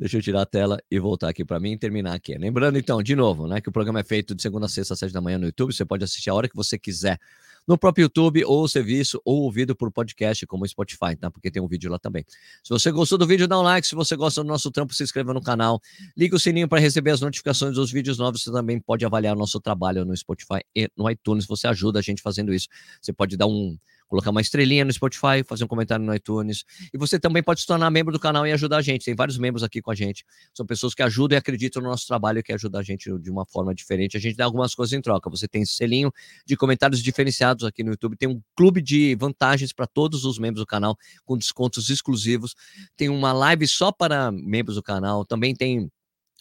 Deixa 0.00 0.16
eu 0.16 0.22
tirar 0.22 0.42
a 0.42 0.46
tela 0.46 0.78
e 0.90 0.98
voltar 0.98 1.28
aqui 1.28 1.44
para 1.44 1.60
mim 1.60 1.72
e 1.72 1.78
terminar 1.78 2.14
aqui. 2.14 2.38
Lembrando, 2.38 2.78
então, 2.78 3.02
de 3.02 3.14
novo, 3.14 3.46
né, 3.46 3.60
que 3.60 3.68
o 3.68 3.72
programa 3.72 4.00
é 4.00 4.04
feito 4.04 4.34
de 4.34 4.40
segunda 4.40 4.64
a 4.64 4.68
sexta, 4.68 4.94
às 4.94 5.00
sete 5.00 5.12
da 5.12 5.20
manhã 5.20 5.36
no 5.36 5.44
YouTube. 5.44 5.74
Você 5.74 5.84
pode 5.84 6.02
assistir 6.02 6.30
a 6.30 6.34
hora 6.34 6.48
que 6.48 6.56
você 6.56 6.78
quiser 6.78 7.20
no 7.68 7.76
próprio 7.76 8.04
YouTube, 8.04 8.42
ou 8.46 8.66
serviço, 8.66 9.20
ou 9.26 9.42
ouvido 9.42 9.76
por 9.76 9.92
podcast, 9.92 10.46
como 10.46 10.64
o 10.64 10.68
Spotify, 10.68 11.14
tá? 11.20 11.30
Porque 11.30 11.50
tem 11.50 11.60
um 11.60 11.68
vídeo 11.68 11.90
lá 11.90 11.98
também. 11.98 12.24
Se 12.64 12.70
você 12.70 12.90
gostou 12.90 13.18
do 13.18 13.26
vídeo, 13.26 13.46
dá 13.46 13.58
um 13.58 13.62
like. 13.62 13.86
Se 13.86 13.94
você 13.94 14.16
gosta 14.16 14.42
do 14.42 14.48
nosso 14.48 14.70
trampo, 14.70 14.94
se 14.94 15.02
inscreva 15.02 15.34
no 15.34 15.42
canal. 15.42 15.78
Liga 16.16 16.34
o 16.34 16.40
sininho 16.40 16.66
para 16.66 16.80
receber 16.80 17.10
as 17.10 17.20
notificações 17.20 17.74
dos 17.74 17.92
vídeos 17.92 18.16
novos. 18.16 18.42
Você 18.42 18.50
também 18.50 18.80
pode 18.80 19.04
avaliar 19.04 19.36
o 19.36 19.38
nosso 19.38 19.60
trabalho 19.60 20.02
no 20.06 20.16
Spotify 20.16 20.60
e 20.74 20.90
no 20.96 21.10
iTunes. 21.10 21.44
Você 21.44 21.68
ajuda 21.68 21.98
a 21.98 22.02
gente 22.02 22.22
fazendo 22.22 22.54
isso. 22.54 22.68
Você 23.02 23.12
pode 23.12 23.36
dar 23.36 23.46
um 23.46 23.76
colocar 24.08 24.30
uma 24.30 24.40
estrelinha 24.40 24.84
no 24.84 24.92
Spotify, 24.92 25.44
fazer 25.46 25.64
um 25.64 25.68
comentário 25.68 26.04
no 26.04 26.14
iTunes. 26.14 26.64
E 26.92 26.98
você 26.98 27.20
também 27.20 27.42
pode 27.42 27.60
se 27.60 27.66
tornar 27.66 27.90
membro 27.90 28.12
do 28.12 28.18
canal 28.18 28.46
e 28.46 28.52
ajudar 28.52 28.78
a 28.78 28.82
gente. 28.82 29.04
Tem 29.04 29.14
vários 29.14 29.38
membros 29.38 29.62
aqui 29.62 29.80
com 29.80 29.90
a 29.90 29.94
gente. 29.94 30.24
São 30.54 30.66
pessoas 30.66 30.94
que 30.94 31.02
ajudam 31.02 31.36
e 31.36 31.38
acreditam 31.38 31.82
no 31.82 31.88
nosso 31.88 32.06
trabalho 32.06 32.38
e 32.38 32.42
que 32.42 32.52
ajudam 32.52 32.80
a 32.80 32.82
gente 32.82 33.10
de 33.18 33.30
uma 33.30 33.44
forma 33.46 33.74
diferente. 33.74 34.16
A 34.16 34.20
gente 34.20 34.36
dá 34.36 34.44
algumas 34.44 34.74
coisas 34.74 34.92
em 34.92 35.00
troca. 35.00 35.28
Você 35.30 35.46
tem 35.46 35.64
selinho 35.64 36.10
de 36.46 36.56
comentários 36.56 37.02
diferenciados 37.02 37.64
aqui 37.64 37.84
no 37.84 37.90
YouTube. 37.90 38.16
Tem 38.16 38.28
um 38.28 38.40
clube 38.56 38.80
de 38.80 39.14
vantagens 39.14 39.72
para 39.72 39.86
todos 39.86 40.24
os 40.24 40.38
membros 40.38 40.62
do 40.62 40.66
canal, 40.66 40.96
com 41.24 41.36
descontos 41.36 41.90
exclusivos. 41.90 42.54
Tem 42.96 43.08
uma 43.08 43.32
live 43.32 43.68
só 43.68 43.92
para 43.92 44.32
membros 44.32 44.76
do 44.76 44.82
canal. 44.82 45.24
Também 45.24 45.54
tem 45.54 45.90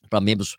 para 0.10 0.22
membros 0.22 0.56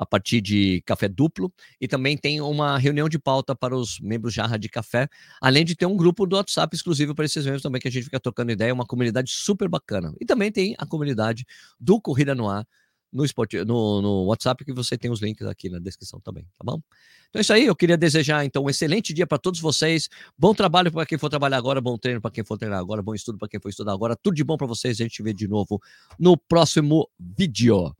a 0.00 0.06
partir 0.06 0.40
de 0.40 0.80
café 0.86 1.06
duplo 1.06 1.52
e 1.78 1.86
também 1.86 2.16
tem 2.16 2.40
uma 2.40 2.78
reunião 2.78 3.06
de 3.06 3.18
pauta 3.18 3.54
para 3.54 3.76
os 3.76 4.00
membros 4.00 4.32
Jarra 4.32 4.58
de 4.58 4.66
Café, 4.66 5.06
além 5.42 5.62
de 5.62 5.76
ter 5.76 5.84
um 5.84 5.94
grupo 5.94 6.24
do 6.24 6.36
WhatsApp 6.36 6.74
exclusivo 6.74 7.14
para 7.14 7.26
esses 7.26 7.44
membros 7.44 7.62
também 7.62 7.78
que 7.78 7.86
a 7.86 7.90
gente 7.90 8.04
fica 8.04 8.18
trocando 8.18 8.50
ideia, 8.50 8.72
uma 8.72 8.86
comunidade 8.86 9.30
super 9.30 9.68
bacana. 9.68 10.14
E 10.18 10.24
também 10.24 10.50
tem 10.50 10.74
a 10.78 10.86
comunidade 10.86 11.44
do 11.78 12.00
Corrida 12.00 12.34
no 12.34 12.48
Ar 12.48 12.66
no, 13.12 13.24
no, 13.66 14.02
no 14.02 14.24
WhatsApp 14.26 14.64
que 14.64 14.72
você 14.72 14.96
tem 14.96 15.10
os 15.10 15.20
links 15.20 15.46
aqui 15.46 15.68
na 15.68 15.78
descrição 15.78 16.18
também, 16.20 16.44
tá 16.56 16.64
bom? 16.64 16.80
Então 17.28 17.38
é 17.38 17.42
isso 17.42 17.52
aí, 17.52 17.66
eu 17.66 17.76
queria 17.76 17.98
desejar 17.98 18.44
então 18.46 18.64
um 18.64 18.70
excelente 18.70 19.12
dia 19.12 19.26
para 19.26 19.36
todos 19.36 19.60
vocês, 19.60 20.08
bom 20.38 20.54
trabalho 20.54 20.90
para 20.90 21.04
quem 21.04 21.18
for 21.18 21.28
trabalhar 21.28 21.58
agora, 21.58 21.78
bom 21.78 21.98
treino 21.98 22.22
para 22.22 22.30
quem 22.30 22.42
for 22.44 22.56
treinar 22.56 22.78
agora, 22.78 23.02
bom 23.02 23.14
estudo 23.14 23.36
para 23.36 23.48
quem 23.48 23.60
for 23.60 23.68
estudar 23.68 23.92
agora, 23.92 24.16
tudo 24.16 24.34
de 24.34 24.44
bom 24.44 24.56
para 24.56 24.66
vocês, 24.66 24.98
a 24.98 25.02
gente 25.02 25.22
vê 25.22 25.34
de 25.34 25.46
novo 25.46 25.78
no 26.18 26.38
próximo 26.38 27.06
vídeo. 27.18 27.94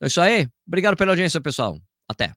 É 0.00 0.06
isso 0.06 0.20
aí. 0.20 0.46
Obrigado 0.66 0.96
pela 0.96 1.12
audiência, 1.12 1.40
pessoal. 1.40 1.78
Até. 2.08 2.32